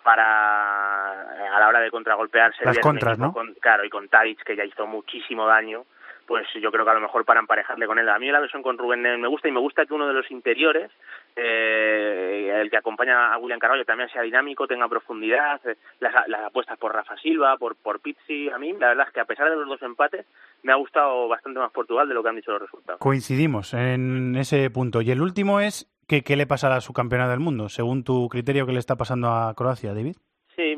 para 0.04 1.26
eh, 1.38 1.48
a 1.48 1.60
la 1.60 1.68
hora 1.68 1.80
de 1.82 1.92
contragolpear 1.92 2.52
Serbia 2.56 2.74
Las 2.74 2.80
contras, 2.80 3.20
¿no? 3.20 3.34
con- 3.34 3.54
claro, 3.56 3.84
y 3.86 3.90
con 3.90 4.08
Tadic 4.08 4.44
que 4.44 4.56
ya 4.56 4.64
hizo 4.64 4.88
muchísimo 4.88 5.46
daño, 5.46 5.86
pues 6.30 6.46
yo 6.62 6.72
creo 6.72 6.86
que 6.86 6.92
a 6.92 6.94
lo 6.94 7.02
mejor 7.02 7.26
para 7.26 7.40
emparejarle 7.40 7.88
con 7.88 7.98
él. 7.98 8.08
A 8.08 8.20
mí 8.20 8.32
la 8.32 8.40
versión 8.40 8.62
con 8.62 8.78
Rubén 8.78 9.02
me 9.02 9.28
gusta 9.28 9.48
y 9.48 9.52
me 9.52 9.60
gusta 9.60 9.88
que 9.88 9.96
uno 9.96 10.08
de 10.08 10.14
los 10.14 10.30
interiores, 10.30 10.92
eh, 11.36 12.56
el 12.62 12.70
que 12.70 12.78
acompaña 12.78 13.34
a 13.34 13.38
William 13.40 13.58
Carvalho, 13.58 13.84
también 13.84 14.10
sea 14.10 14.22
dinámico, 14.22 14.68
tenga 14.68 14.88
profundidad, 14.88 15.60
eh, 15.68 15.76
las, 16.00 16.28
las 16.28 16.42
apuestas 16.42 16.78
por 16.78 16.94
Rafa 16.94 17.18
Silva, 17.18 17.58
por, 17.58 17.76
Pizzi. 18.00 18.48
A 18.52 18.60
mí 18.60 18.74
la 18.74 18.90
verdad 18.90 19.08
es 19.08 19.14
que 19.14 19.22
a 19.22 19.26
pesar 19.26 19.50
de 19.50 19.56
los 19.56 19.68
dos 19.68 19.82
empates, 19.82 20.28
me 20.62 20.72
ha 20.72 20.76
gustado 20.76 21.28
bastante 21.28 21.60
más 21.60 21.72
Portugal 21.72 22.08
de 22.08 22.14
lo 22.14 22.22
que 22.22 22.30
han 22.30 22.36
dicho 22.36 22.52
los 22.52 22.62
resultados. 22.62 23.00
Coincidimos 23.00 23.74
en 23.74 24.36
ese 24.36 24.70
punto. 24.70 25.02
Y 25.02 25.10
el 25.10 25.24
último 25.24 25.60
es 25.60 25.92
que 26.08 26.22
qué 26.22 26.36
le 26.36 26.46
pasará 26.46 26.76
a 26.76 26.82
su 26.82 26.94
campeona 26.94 27.28
del 27.28 27.40
mundo, 27.40 27.70
según 27.70 28.04
tu 28.04 28.30
criterio, 28.30 28.68
¿qué 28.68 28.74
le 28.74 28.80
está 28.80 28.98
pasando 28.98 29.30
a 29.30 29.52
Croacia, 29.56 29.96
David? 29.96 30.18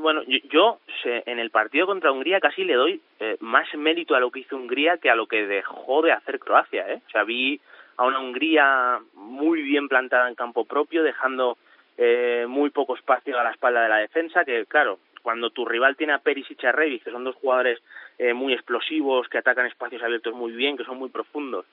Bueno, 0.02 0.24
yo, 0.24 0.40
yo, 0.50 0.80
en 1.04 1.40
el 1.40 1.52
partido 1.52 1.86
contra 1.86 2.12
Hungría 2.12 2.40
casi 2.40 2.64
le 2.64 2.74
doy 2.74 3.02
eh, 3.20 3.38
más 3.40 3.74
mérito 3.76 4.16
a 4.16 4.20
lo 4.20 4.32
que 4.32 4.40
hizo 4.40 4.56
Hungría 4.56 4.98
que 4.98 5.10
a 5.10 5.16
lo 5.16 5.28
que 5.28 5.46
dejó 5.46 6.02
de 6.02 6.12
hacer 6.12 6.40
Croacia. 6.40 6.92
¿eh? 6.92 7.02
O 7.08 7.10
sea, 7.12 7.24
vi 7.24 7.60
a 7.98 8.06
una 8.06 8.20
Hungría 8.20 9.00
muy 9.14 9.62
bien 9.62 9.88
plantada 9.88 10.28
en 10.28 10.36
campo 10.36 10.66
propio, 10.66 11.04
dejando 11.04 11.58
eh, 11.98 12.46
muy 12.48 12.72
poco 12.72 12.96
espacio 12.96 13.40
a 13.40 13.44
la 13.44 13.52
espalda 13.52 13.84
de 13.84 13.90
la 13.90 13.98
defensa, 13.98 14.44
que 14.44 14.66
claro, 14.66 14.98
cuando 15.22 15.52
tu 15.52 15.66
rival 15.66 15.96
tiene 15.96 16.14
a 16.14 16.20
Perisic 16.20 16.64
y 16.64 16.68
a 16.68 16.74
que 16.74 17.12
son 17.12 17.24
dos 17.24 17.36
jugadores 17.36 17.80
eh, 18.18 18.34
muy 18.34 18.54
explosivos, 18.54 19.28
que 19.30 19.38
atacan 19.38 19.68
espacios 19.68 20.02
abiertos 20.02 20.34
muy 20.34 20.52
bien, 20.52 20.78
que 20.78 20.84
son 20.84 20.98
muy 20.98 21.10
profundos, 21.10 21.66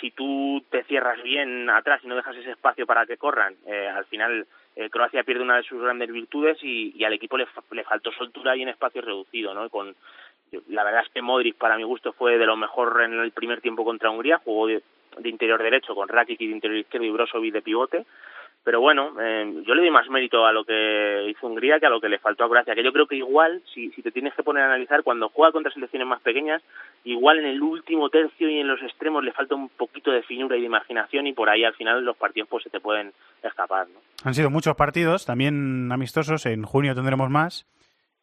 si 0.00 0.10
tú 0.10 0.64
te 0.70 0.84
cierras 0.84 1.22
bien 1.22 1.68
atrás 1.70 2.00
y 2.02 2.08
no 2.08 2.16
dejas 2.16 2.36
ese 2.36 2.52
espacio 2.52 2.86
para 2.86 3.06
que 3.06 3.16
corran, 3.16 3.54
eh, 3.66 3.88
al 3.88 4.04
final 4.06 4.46
eh, 4.76 4.90
Croacia 4.90 5.22
pierde 5.22 5.42
una 5.42 5.56
de 5.56 5.62
sus 5.62 5.80
grandes 5.80 6.10
virtudes 6.10 6.58
y, 6.62 6.92
y 6.96 7.04
al 7.04 7.12
equipo 7.12 7.36
le, 7.36 7.46
le 7.70 7.84
faltó 7.84 8.10
soltura 8.12 8.56
y 8.56 8.62
en 8.62 8.68
espacios 8.68 9.04
reducidos, 9.04 9.54
¿no? 9.54 9.68
Con, 9.70 9.94
la 10.68 10.84
verdad 10.84 11.02
es 11.04 11.12
que 11.12 11.22
Modric, 11.22 11.56
para 11.56 11.76
mi 11.76 11.84
gusto, 11.84 12.12
fue 12.12 12.38
de 12.38 12.46
lo 12.46 12.56
mejor 12.56 13.02
en 13.02 13.14
el 13.14 13.32
primer 13.32 13.60
tiempo 13.60 13.84
contra 13.84 14.10
Hungría, 14.10 14.38
jugó 14.38 14.66
de, 14.66 14.82
de 15.18 15.28
interior 15.28 15.62
derecho 15.62 15.94
con 15.94 16.08
Rakitic 16.08 16.48
de 16.48 16.54
interior 16.54 16.78
izquierdo 16.78 17.06
y 17.06 17.10
Brozovic 17.10 17.52
de 17.52 17.62
pivote, 17.62 18.06
pero 18.64 18.80
bueno, 18.80 19.12
eh, 19.20 19.62
yo 19.66 19.74
le 19.74 19.82
doy 19.82 19.90
más 19.90 20.08
mérito 20.08 20.46
a 20.46 20.52
lo 20.52 20.64
que 20.64 21.26
hizo 21.28 21.46
Hungría 21.46 21.78
que 21.78 21.86
a 21.86 21.90
lo 21.90 22.00
que 22.00 22.08
le 22.08 22.18
faltó 22.18 22.44
a 22.44 22.48
Croacia, 22.48 22.74
que 22.74 22.82
yo 22.82 22.92
creo 22.92 23.06
que 23.06 23.16
igual, 23.16 23.62
si, 23.72 23.90
si 23.90 24.02
te 24.02 24.10
tienes 24.10 24.34
que 24.34 24.42
poner 24.42 24.62
a 24.62 24.66
analizar, 24.66 25.02
cuando 25.02 25.28
juega 25.28 25.52
contra 25.52 25.70
selecciones 25.70 26.08
más 26.08 26.22
pequeñas, 26.22 26.62
igual 27.04 27.38
en 27.40 27.44
el 27.44 27.62
último 27.62 28.08
tercio 28.08 28.48
y 28.48 28.60
en 28.60 28.66
los 28.66 28.82
extremos 28.82 29.22
le 29.22 29.32
falta 29.32 29.54
un 29.54 29.68
poquito 29.68 30.10
de 30.10 30.22
finura 30.22 30.56
y 30.56 30.60
de 30.60 30.66
imaginación 30.66 31.26
y 31.26 31.34
por 31.34 31.50
ahí 31.50 31.62
al 31.62 31.74
final 31.74 32.02
los 32.02 32.16
partidos 32.16 32.48
pues 32.48 32.64
se 32.64 32.70
te 32.70 32.80
pueden 32.80 33.12
escapar, 33.42 33.86
¿no? 33.88 34.00
Han 34.24 34.34
sido 34.34 34.48
muchos 34.48 34.74
partidos, 34.74 35.26
también 35.26 35.92
amistosos. 35.92 36.46
En 36.46 36.62
junio 36.62 36.94
tendremos 36.94 37.28
más. 37.28 37.66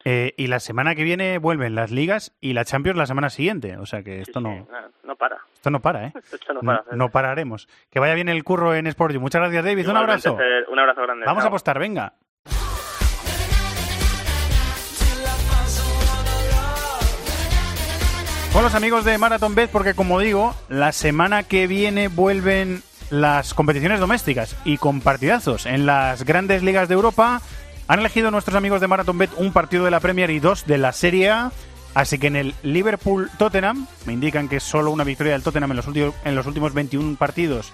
Eh, 0.05 0.33
y 0.37 0.47
la 0.47 0.59
semana 0.59 0.95
que 0.95 1.03
viene 1.03 1.37
vuelven 1.37 1.75
las 1.75 1.91
ligas 1.91 2.35
y 2.41 2.53
la 2.53 2.65
Champions 2.65 2.97
la 2.97 3.05
semana 3.05 3.29
siguiente. 3.29 3.77
O 3.77 3.85
sea 3.85 4.03
que 4.03 4.21
esto 4.21 4.39
no, 4.41 4.67
no 5.03 5.15
para. 5.15 5.37
esto 5.53 5.69
no 5.69 5.79
para, 5.79 6.07
¿eh? 6.07 6.13
Esto 6.31 6.53
no 6.53 6.61
para. 6.61 6.83
no 6.91 7.09
pararemos. 7.09 7.67
Que 7.89 7.99
vaya 7.99 8.13
bien 8.13 8.29
el 8.29 8.43
curro 8.43 8.73
en 8.73 8.87
Sport. 8.87 9.15
Muchas 9.17 9.41
gracias, 9.41 9.63
David. 9.63 9.89
Un 9.89 9.97
abrazo. 9.97 10.37
Un 10.71 10.79
abrazo 10.79 11.01
grande. 11.03 11.25
Vamos 11.25 11.43
a 11.43 11.47
apostar, 11.47 11.79
venga. 11.79 12.13
Con 18.53 18.63
los 18.63 18.75
amigos 18.75 19.05
de 19.05 19.17
Marathon 19.17 19.55
Bet, 19.55 19.71
porque 19.71 19.93
como 19.93 20.19
digo, 20.19 20.53
la 20.67 20.91
semana 20.91 21.43
que 21.43 21.67
viene 21.67 22.09
vuelven 22.09 22.83
las 23.09 23.53
competiciones 23.53 24.01
domésticas 24.01 24.57
y 24.65 24.77
con 24.77 24.99
partidazos 24.99 25.65
en 25.65 25.85
las 25.85 26.25
grandes 26.25 26.61
ligas 26.61 26.89
de 26.89 26.95
Europa. 26.95 27.41
Han 27.91 27.99
elegido 27.99 28.31
nuestros 28.31 28.55
amigos 28.55 28.79
de 28.79 28.87
Marathon 28.87 29.17
Bet 29.17 29.31
un 29.35 29.51
partido 29.51 29.83
de 29.83 29.91
la 29.91 29.99
Premier 29.99 30.29
y 30.29 30.39
dos 30.39 30.65
de 30.65 30.77
la 30.77 30.93
Serie 30.93 31.29
A. 31.29 31.51
Así 31.93 32.19
que 32.19 32.27
en 32.27 32.37
el 32.37 32.55
Liverpool-Tottenham, 32.63 33.85
me 34.05 34.13
indican 34.13 34.47
que 34.47 34.61
solo 34.61 34.91
una 34.91 35.03
victoria 35.03 35.33
del 35.33 35.43
Tottenham 35.43 35.71
en 35.71 35.75
los, 35.75 35.87
últimos, 35.87 36.15
en 36.23 36.33
los 36.33 36.45
últimos 36.45 36.73
21 36.73 37.17
partidos 37.17 37.73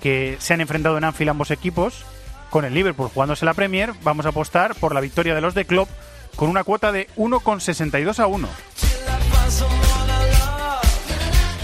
que 0.00 0.36
se 0.38 0.54
han 0.54 0.60
enfrentado 0.60 0.96
en 0.96 1.02
Anfield 1.02 1.30
ambos 1.30 1.50
equipos. 1.50 2.04
Con 2.48 2.64
el 2.64 2.74
Liverpool 2.74 3.10
jugándose 3.12 3.44
la 3.44 3.54
Premier, 3.54 3.92
vamos 4.04 4.24
a 4.26 4.28
apostar 4.28 4.76
por 4.76 4.94
la 4.94 5.00
victoria 5.00 5.34
de 5.34 5.40
los 5.40 5.54
de 5.54 5.64
Klopp 5.64 5.88
con 6.36 6.48
una 6.48 6.62
cuota 6.62 6.92
de 6.92 7.08
1,62 7.16 8.20
a 8.20 8.28
1. 8.28 8.48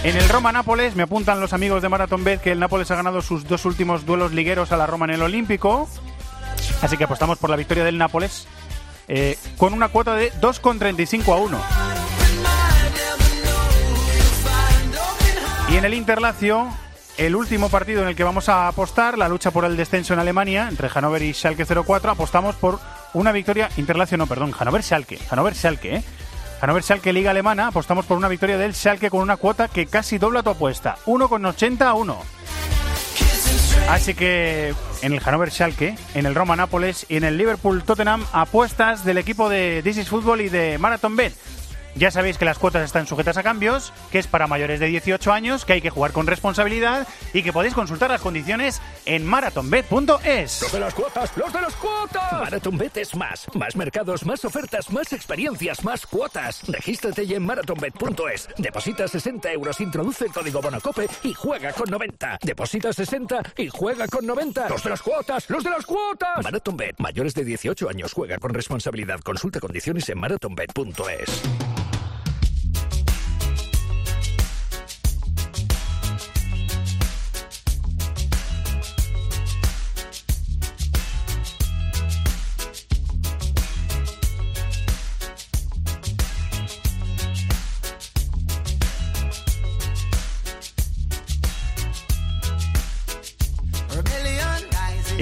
En 0.03 0.17
el 0.17 0.27
Roma-Nápoles 0.27 0.97
me 0.97 1.03
apuntan 1.03 1.39
los 1.39 1.53
amigos 1.53 1.81
de 1.81 1.87
Marathon 1.87 2.25
Bet 2.25 2.41
que 2.41 2.51
el 2.51 2.59
Nápoles 2.59 2.91
ha 2.91 2.97
ganado 2.97 3.21
sus 3.21 3.47
dos 3.47 3.63
últimos 3.63 4.05
duelos 4.05 4.33
ligueros 4.33 4.73
a 4.73 4.77
la 4.77 4.87
Roma 4.87 5.05
en 5.05 5.11
el 5.11 5.21
Olímpico. 5.21 5.87
Así 6.83 6.97
que 6.97 7.05
apostamos 7.05 7.37
por 7.37 7.49
la 7.49 7.55
victoria 7.55 7.85
del 7.85 7.97
Nápoles 7.97 8.45
eh, 9.07 9.37
con 9.57 9.73
una 9.73 9.87
cuota 9.87 10.15
de 10.15 10.33
2,35 10.33 11.33
a 11.33 11.37
1. 11.37 11.61
Y 15.69 15.77
en 15.77 15.85
el 15.85 15.93
Interlacio, 15.93 16.67
el 17.17 17.35
último 17.35 17.69
partido 17.69 18.01
en 18.01 18.09
el 18.09 18.15
que 18.15 18.25
vamos 18.25 18.49
a 18.49 18.67
apostar, 18.67 19.17
la 19.17 19.29
lucha 19.29 19.51
por 19.51 19.63
el 19.63 19.77
descenso 19.77 20.13
en 20.13 20.19
Alemania, 20.19 20.67
entre 20.67 20.89
Hannover 20.89 21.21
y 21.21 21.33
Schalke 21.33 21.65
04, 21.65 22.11
apostamos 22.11 22.55
por 22.55 22.79
una 23.13 23.31
victoria, 23.31 23.69
Interlacio 23.77 24.17
no, 24.17 24.27
perdón, 24.27 24.51
Hannover-Schalke, 24.51 25.19
Hannover-Schalke, 25.29 25.95
¿eh? 25.95 26.03
Hannover-Schalke 26.61 27.13
Liga 27.13 27.31
Alemana, 27.31 27.67
apostamos 27.67 28.05
por 28.05 28.17
una 28.17 28.27
victoria 28.27 28.57
del 28.57 28.75
Schalke 28.75 29.09
con 29.09 29.21
una 29.21 29.37
cuota 29.37 29.69
que 29.69 29.85
casi 29.85 30.17
dobla 30.17 30.43
tu 30.43 30.49
apuesta, 30.49 30.97
1,80 31.05 31.81
a 31.81 31.93
1. 31.93 32.43
Así 33.89 34.13
que 34.15 34.73
en 35.01 35.13
el 35.13 35.19
Hannover 35.19 35.51
Schalke, 35.51 35.95
en 36.15 36.25
el 36.25 36.33
Roma 36.33 36.55
Nápoles 36.55 37.05
y 37.09 37.17
en 37.17 37.23
el 37.23 37.37
Liverpool 37.37 37.83
Tottenham, 37.83 38.25
apuestas 38.31 39.05
del 39.05 39.17
equipo 39.17 39.49
de 39.49 39.81
This 39.83 39.97
is 39.97 40.09
Football 40.09 40.41
y 40.41 40.49
de 40.49 40.77
Marathon 40.77 41.15
Bet. 41.15 41.33
Ya 41.95 42.09
sabéis 42.09 42.37
que 42.37 42.45
las 42.45 42.57
cuotas 42.57 42.83
están 42.83 43.05
sujetas 43.05 43.37
a 43.37 43.43
cambios, 43.43 43.93
que 44.11 44.19
es 44.19 44.27
para 44.27 44.47
mayores 44.47 44.79
de 44.79 44.87
18 44.87 45.31
años, 45.31 45.63
que 45.63 45.73
hay 45.73 45.81
que 45.81 45.91
jugar 45.91 46.11
con 46.11 46.25
responsabilidad 46.25 47.07
y 47.33 47.43
que 47.43 47.53
podéis 47.53 47.75
consultar 47.75 48.09
las 48.09 48.21
condiciones 48.21 48.81
en 49.05 49.25
marathonbet.es. 49.25 50.61
Los 50.61 50.71
de 50.71 50.79
las 50.79 50.93
cuotas, 50.93 51.37
los 51.37 51.53
de 51.53 51.61
las 51.61 51.75
cuotas. 51.75 52.33
MarathonBet 52.33 52.97
es 52.97 53.15
más. 53.15 53.45
Más 53.53 53.75
mercados, 53.75 54.25
más 54.25 54.43
ofertas, 54.43 54.91
más 54.91 55.13
experiencias, 55.13 55.83
más 55.83 56.05
cuotas. 56.05 56.61
Regístrate 56.67 57.27
ya 57.27 57.37
en 57.37 57.45
marathonbet.es. 57.45 58.49
Deposita 58.57 59.07
60 59.07 59.51
euros, 59.51 59.79
introduce 59.79 60.25
el 60.25 60.31
código 60.31 60.61
Bonacope 60.61 61.07
y 61.23 61.33
juega 61.33 61.73
con 61.73 61.89
90. 61.89 62.39
Deposita 62.41 62.91
60 62.91 63.43
y 63.57 63.69
juega 63.69 64.07
con 64.07 64.25
90. 64.25 64.69
Los 64.69 64.83
de 64.83 64.89
las 64.89 65.01
cuotas, 65.01 65.49
los 65.49 65.63
de 65.63 65.69
las 65.69 65.85
cuotas. 65.85 66.43
MarathonBet, 66.43 66.95
mayores 66.99 67.35
de 67.35 67.45
18 67.45 67.89
años, 67.89 68.13
juega 68.13 68.37
con 68.39 68.53
responsabilidad. 68.53 69.19
Consulta 69.19 69.59
condiciones 69.59 70.09
en 70.09 70.19
marathonbet.es. 70.19 71.82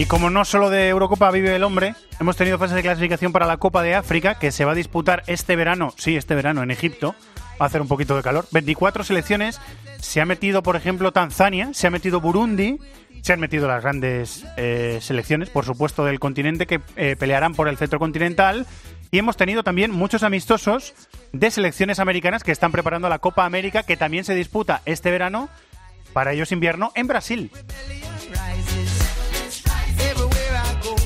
Y 0.02 0.08
como 0.08 0.32
no 0.32 0.46
solo 0.46 0.72
de 0.72 0.88
Eurocopa 0.88 1.30
vive 1.30 1.56
el 1.56 1.64
hombre, 1.64 1.94
hemos 2.20 2.36
tenido 2.36 2.58
fase 2.58 2.74
de 2.74 2.82
clasificación 2.82 3.32
para 3.32 3.46
la 3.46 3.58
Copa 3.58 3.84
de 3.84 3.94
África, 3.94 4.34
que 4.40 4.52
se 4.52 4.66
va 4.66 4.72
a 4.72 4.76
disputar 4.76 5.22
este 5.28 5.56
verano, 5.56 5.94
sí, 5.96 6.16
este 6.16 6.34
verano 6.34 6.64
en 6.64 6.72
Egipto. 6.72 7.14
Va 7.62 7.66
a 7.66 7.68
hacer 7.68 7.82
un 7.82 7.88
poquito 7.88 8.16
de 8.16 8.24
calor. 8.24 8.48
24 8.50 9.04
selecciones. 9.04 9.62
Se 10.00 10.20
ha 10.20 10.26
metido, 10.26 10.64
por 10.64 10.76
ejemplo, 10.76 11.12
Tanzania, 11.12 11.70
se 11.76 11.86
ha 11.86 11.92
metido 11.92 12.20
Burundi, 12.20 12.80
se 13.22 13.34
han 13.34 13.40
metido 13.40 13.68
las 13.68 13.84
grandes 13.84 14.44
eh, 14.58 14.98
selecciones, 15.02 15.52
por 15.52 15.66
supuesto, 15.66 16.04
del 16.04 16.20
continente, 16.20 16.66
que 16.66 16.82
eh, 16.96 17.16
pelearán 17.16 17.54
por 17.54 17.68
el 17.68 17.78
centro 17.78 18.00
continental. 18.00 18.66
Y 19.12 19.20
hemos 19.20 19.38
tenido 19.38 19.62
también 19.62 19.92
muchos 19.92 20.24
amistosos 20.24 20.96
de 21.32 21.52
selecciones 21.52 22.00
americanas 22.00 22.44
que 22.44 22.52
están 22.52 22.72
preparando 22.72 23.08
la 23.08 23.20
Copa 23.20 23.46
América, 23.46 23.84
que 23.84 23.98
también 23.98 24.24
se 24.24 24.34
disputa 24.34 24.82
este 24.86 25.12
verano, 25.12 25.48
para 26.12 26.34
ellos 26.34 26.52
invierno, 26.52 26.92
en 26.96 27.06
Brasil. 27.06 27.52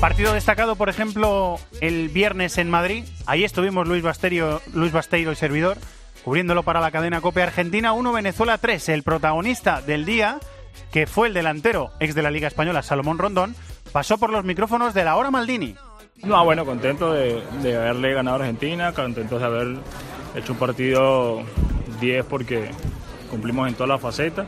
Partido 0.00 0.34
destacado, 0.34 0.76
por 0.76 0.90
ejemplo, 0.90 1.56
el 1.80 2.10
viernes 2.10 2.58
en 2.58 2.68
Madrid. 2.68 3.04
Ahí 3.24 3.44
estuvimos 3.44 3.88
Luis 3.88 4.02
Basterio, 4.02 4.60
Luis 4.74 4.92
Basteiro 4.92 5.32
y 5.32 5.36
servidor, 5.36 5.78
cubriéndolo 6.22 6.62
para 6.62 6.80
la 6.80 6.90
cadena 6.90 7.22
COPE 7.22 7.42
Argentina 7.42 7.92
1, 7.94 8.12
Venezuela 8.12 8.58
3. 8.58 8.90
El 8.90 9.02
protagonista 9.02 9.80
del 9.80 10.04
día, 10.04 10.38
que 10.92 11.06
fue 11.06 11.28
el 11.28 11.34
delantero 11.34 11.92
ex 11.98 12.14
de 12.14 12.22
la 12.22 12.30
Liga 12.30 12.46
Española, 12.46 12.82
Salomón 12.82 13.18
Rondón, 13.18 13.56
pasó 13.90 14.18
por 14.18 14.30
los 14.30 14.44
micrófonos 14.44 14.92
de 14.92 15.04
la 15.04 15.16
hora 15.16 15.30
Maldini. 15.30 15.74
No, 16.22 16.44
bueno, 16.44 16.66
contento 16.66 17.12
de, 17.12 17.42
de 17.62 17.76
haberle 17.76 18.12
ganado 18.12 18.36
a 18.36 18.40
Argentina, 18.40 18.92
contento 18.92 19.38
de 19.38 19.44
haber 19.44 19.76
hecho 20.34 20.52
un 20.52 20.58
partido 20.58 21.42
10 22.00 22.24
porque 22.26 22.70
cumplimos 23.30 23.66
en 23.66 23.74
todas 23.74 23.88
las 23.88 24.00
facetas, 24.00 24.46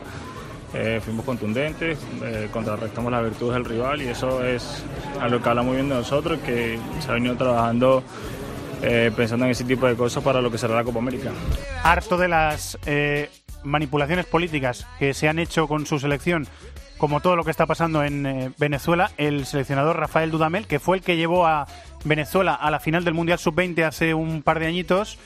eh, 0.73 1.01
fuimos 1.03 1.25
contundentes, 1.25 1.97
eh, 2.23 2.49
contrarrestamos 2.51 3.11
las 3.11 3.23
virtudes 3.23 3.55
del 3.55 3.65
rival 3.65 4.01
y 4.01 4.07
eso 4.07 4.43
es 4.43 4.83
algo 5.19 5.41
que 5.41 5.49
habla 5.49 5.63
muy 5.63 5.75
bien 5.75 5.89
de 5.89 5.95
nosotros, 5.95 6.39
que 6.45 6.79
se 6.99 7.09
ha 7.09 7.13
venido 7.13 7.35
trabajando 7.35 8.03
eh, 8.81 9.11
pensando 9.15 9.45
en 9.45 9.51
ese 9.51 9.65
tipo 9.65 9.87
de 9.87 9.95
cosas 9.95 10.23
para 10.23 10.41
lo 10.41 10.49
que 10.49 10.57
será 10.57 10.75
la 10.75 10.83
Copa 10.83 10.99
América. 10.99 11.31
Harto 11.83 12.17
de 12.17 12.29
las 12.29 12.77
eh, 12.85 13.29
manipulaciones 13.63 14.25
políticas 14.25 14.87
que 14.97 15.13
se 15.13 15.27
han 15.27 15.37
hecho 15.37 15.67
con 15.67 15.85
su 15.85 15.99
selección, 15.99 16.47
como 16.97 17.19
todo 17.19 17.35
lo 17.35 17.43
que 17.43 17.51
está 17.51 17.65
pasando 17.65 18.03
en 18.05 18.25
eh, 18.25 18.51
Venezuela, 18.57 19.11
el 19.17 19.45
seleccionador 19.45 19.97
Rafael 19.97 20.31
Dudamel, 20.31 20.65
que 20.65 20.79
fue 20.79 20.97
el 20.97 21.03
que 21.03 21.17
llevó 21.17 21.45
a 21.45 21.67
Venezuela 22.05 22.53
a 22.53 22.71
la 22.71 22.79
final 22.79 23.03
del 23.03 23.13
Mundial 23.13 23.39
Sub-20 23.39 23.83
hace 23.83 24.13
un 24.13 24.43
par 24.43 24.59
de 24.59 24.67
añitos, 24.67 25.17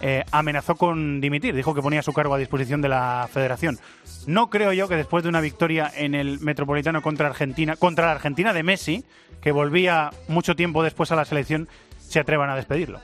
eh, 0.00 0.24
amenazó 0.30 0.76
con 0.76 1.20
dimitir. 1.20 1.54
Dijo 1.54 1.74
que 1.74 1.82
ponía 1.82 2.02
su 2.02 2.12
cargo 2.12 2.34
a 2.34 2.38
disposición 2.38 2.82
de 2.82 2.88
la 2.88 3.28
federación. 3.32 3.78
No 4.26 4.50
creo 4.50 4.72
yo 4.72 4.88
que 4.88 4.96
después 4.96 5.22
de 5.22 5.28
una 5.28 5.40
victoria 5.40 5.90
en 5.94 6.14
el 6.14 6.40
Metropolitano 6.40 7.02
contra 7.02 7.28
Argentina, 7.28 7.76
contra 7.76 8.06
la 8.06 8.12
Argentina 8.12 8.52
de 8.52 8.62
Messi, 8.62 9.04
que 9.40 9.52
volvía 9.52 10.10
mucho 10.28 10.56
tiempo 10.56 10.82
después 10.82 11.12
a 11.12 11.16
la 11.16 11.24
selección, 11.24 11.68
se 11.98 12.20
atrevan 12.20 12.50
a 12.50 12.56
despedirlo. 12.56 13.00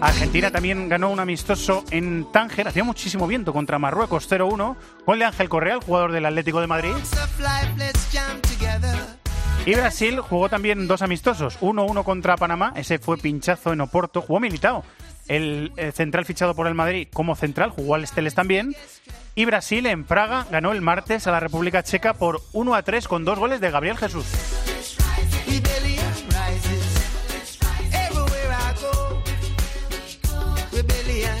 Argentina 0.00 0.50
también 0.50 0.88
ganó 0.88 1.10
un 1.10 1.20
amistoso 1.20 1.84
en 1.90 2.30
Tánger, 2.30 2.68
hacía 2.68 2.84
muchísimo 2.84 3.26
viento 3.26 3.52
contra 3.52 3.78
Marruecos 3.78 4.30
0-1, 4.30 4.76
gol 5.06 5.18
de 5.18 5.24
Ángel 5.24 5.48
Correa, 5.48 5.78
jugador 5.84 6.12
del 6.12 6.26
Atlético 6.26 6.60
de 6.60 6.66
Madrid. 6.66 6.92
Y 9.66 9.74
Brasil 9.74 10.20
jugó 10.20 10.50
también 10.50 10.86
dos 10.86 11.00
amistosos, 11.00 11.58
1-1 11.60 12.04
contra 12.04 12.36
Panamá, 12.36 12.74
ese 12.76 12.98
fue 12.98 13.16
pinchazo 13.16 13.72
en 13.72 13.80
Oporto, 13.80 14.20
jugó 14.20 14.38
Militao, 14.38 14.84
el, 15.26 15.72
eh, 15.78 15.90
central 15.90 16.26
fichado 16.26 16.54
por 16.54 16.66
el 16.66 16.74
Madrid 16.74 17.08
como 17.10 17.34
central, 17.34 17.70
jugó 17.70 17.94
al 17.94 18.04
Esteles 18.04 18.34
también. 18.34 18.76
Y 19.34 19.46
Brasil 19.46 19.86
en 19.86 20.04
Praga 20.04 20.46
ganó 20.50 20.72
el 20.72 20.82
martes 20.82 21.26
a 21.26 21.32
la 21.32 21.40
República 21.40 21.82
Checa 21.82 22.12
por 22.12 22.42
1-3 22.52 23.06
con 23.08 23.24
dos 23.24 23.38
goles 23.38 23.62
de 23.62 23.70
Gabriel 23.70 23.96
Jesús. 23.96 24.26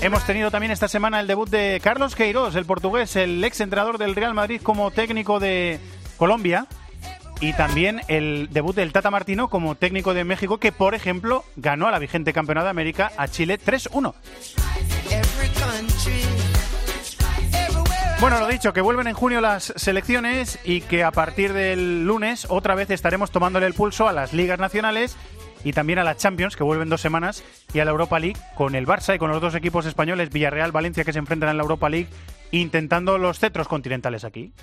Hemos 0.00 0.26
tenido 0.26 0.50
también 0.50 0.72
esta 0.72 0.88
semana 0.88 1.20
el 1.20 1.26
debut 1.26 1.48
de 1.48 1.78
Carlos 1.82 2.14
Queiroz, 2.14 2.56
el 2.56 2.64
portugués, 2.64 3.16
el 3.16 3.44
ex 3.44 3.60
entrenador 3.60 3.98
del 3.98 4.14
Real 4.14 4.32
Madrid 4.32 4.62
como 4.62 4.90
técnico 4.90 5.40
de 5.40 5.78
Colombia. 6.16 6.66
Y 7.44 7.52
también 7.52 8.00
el 8.08 8.48
debut 8.50 8.74
del 8.74 8.90
Tata 8.90 9.10
Martino 9.10 9.50
como 9.50 9.74
técnico 9.74 10.14
de 10.14 10.24
México, 10.24 10.56
que 10.56 10.72
por 10.72 10.94
ejemplo 10.94 11.44
ganó 11.56 11.86
a 11.86 11.90
la 11.90 11.98
vigente 11.98 12.32
campeona 12.32 12.64
de 12.64 12.70
América 12.70 13.12
a 13.18 13.28
Chile 13.28 13.58
3-1. 13.62 14.14
Bueno, 18.18 18.40
lo 18.40 18.48
dicho, 18.48 18.72
que 18.72 18.80
vuelven 18.80 19.08
en 19.08 19.12
junio 19.12 19.42
las 19.42 19.74
selecciones 19.76 20.58
y 20.64 20.80
que 20.80 21.04
a 21.04 21.10
partir 21.10 21.52
del 21.52 22.06
lunes 22.06 22.46
otra 22.48 22.74
vez 22.74 22.88
estaremos 22.88 23.30
tomándole 23.30 23.66
el 23.66 23.74
pulso 23.74 24.08
a 24.08 24.14
las 24.14 24.32
ligas 24.32 24.58
nacionales 24.58 25.14
y 25.64 25.74
también 25.74 25.98
a 25.98 26.04
la 26.04 26.16
Champions, 26.16 26.56
que 26.56 26.64
vuelven 26.64 26.88
dos 26.88 27.02
semanas, 27.02 27.44
y 27.74 27.80
a 27.80 27.84
la 27.84 27.90
Europa 27.90 28.18
League 28.18 28.40
con 28.54 28.74
el 28.74 28.86
Barça 28.86 29.14
y 29.14 29.18
con 29.18 29.30
los 29.30 29.42
dos 29.42 29.54
equipos 29.54 29.84
españoles, 29.84 30.30
Villarreal, 30.30 30.72
Valencia, 30.72 31.04
que 31.04 31.12
se 31.12 31.18
enfrentan 31.18 31.50
en 31.50 31.58
la 31.58 31.62
Europa 31.62 31.90
League, 31.90 32.08
intentando 32.52 33.18
los 33.18 33.38
cetros 33.38 33.68
continentales 33.68 34.24
aquí. 34.24 34.54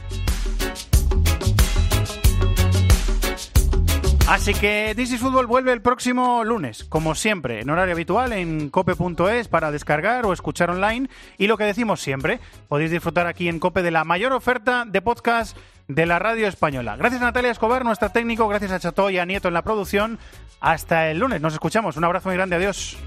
Así 4.32 4.54
que 4.54 4.94
This 4.96 5.12
is 5.12 5.20
Fútbol 5.20 5.46
vuelve 5.46 5.74
el 5.74 5.82
próximo 5.82 6.46
lunes, 6.46 6.86
como 6.86 7.16
siempre, 7.16 7.60
en 7.60 7.70
horario 7.70 7.94
habitual 7.94 8.32
en 8.32 8.70
cope.es 8.70 9.50
para 9.50 9.72
descargar 9.72 10.26
o 10.26 10.32
escuchar 10.32 10.70
online. 10.70 11.10
Y 11.38 11.48
lo 11.48 11.58
que 11.58 11.66
decimos 11.66 12.00
siempre, 12.00 12.40
podéis 12.70 12.92
disfrutar 12.92 13.28
aquí 13.28 13.50
en 13.50 13.60
Cope 13.60 13.82
de 13.84 13.92
la 13.92 14.06
mayor 14.06 14.32
oferta 14.32 14.86
de 14.88 15.02
podcast 15.02 15.58
de 15.90 16.06
la 16.06 16.18
radio 16.18 16.48
española. 16.48 16.96
Gracias 16.96 17.22
a 17.22 17.26
Natalia 17.26 17.52
Escobar, 17.52 17.84
nuestra 17.84 18.08
técnico, 18.08 18.48
gracias 18.48 18.72
a 18.72 18.80
Chato 18.80 19.10
y 19.10 19.18
a 19.18 19.26
Nieto 19.26 19.50
en 19.50 19.54
la 19.54 19.64
producción. 19.64 20.18
Hasta 20.62 21.12
el 21.12 21.20
lunes, 21.20 21.42
nos 21.42 21.52
escuchamos. 21.52 21.98
Un 21.98 22.06
abrazo 22.06 22.30
muy 22.30 22.38
grande, 22.38 22.56
adiós. 22.56 22.98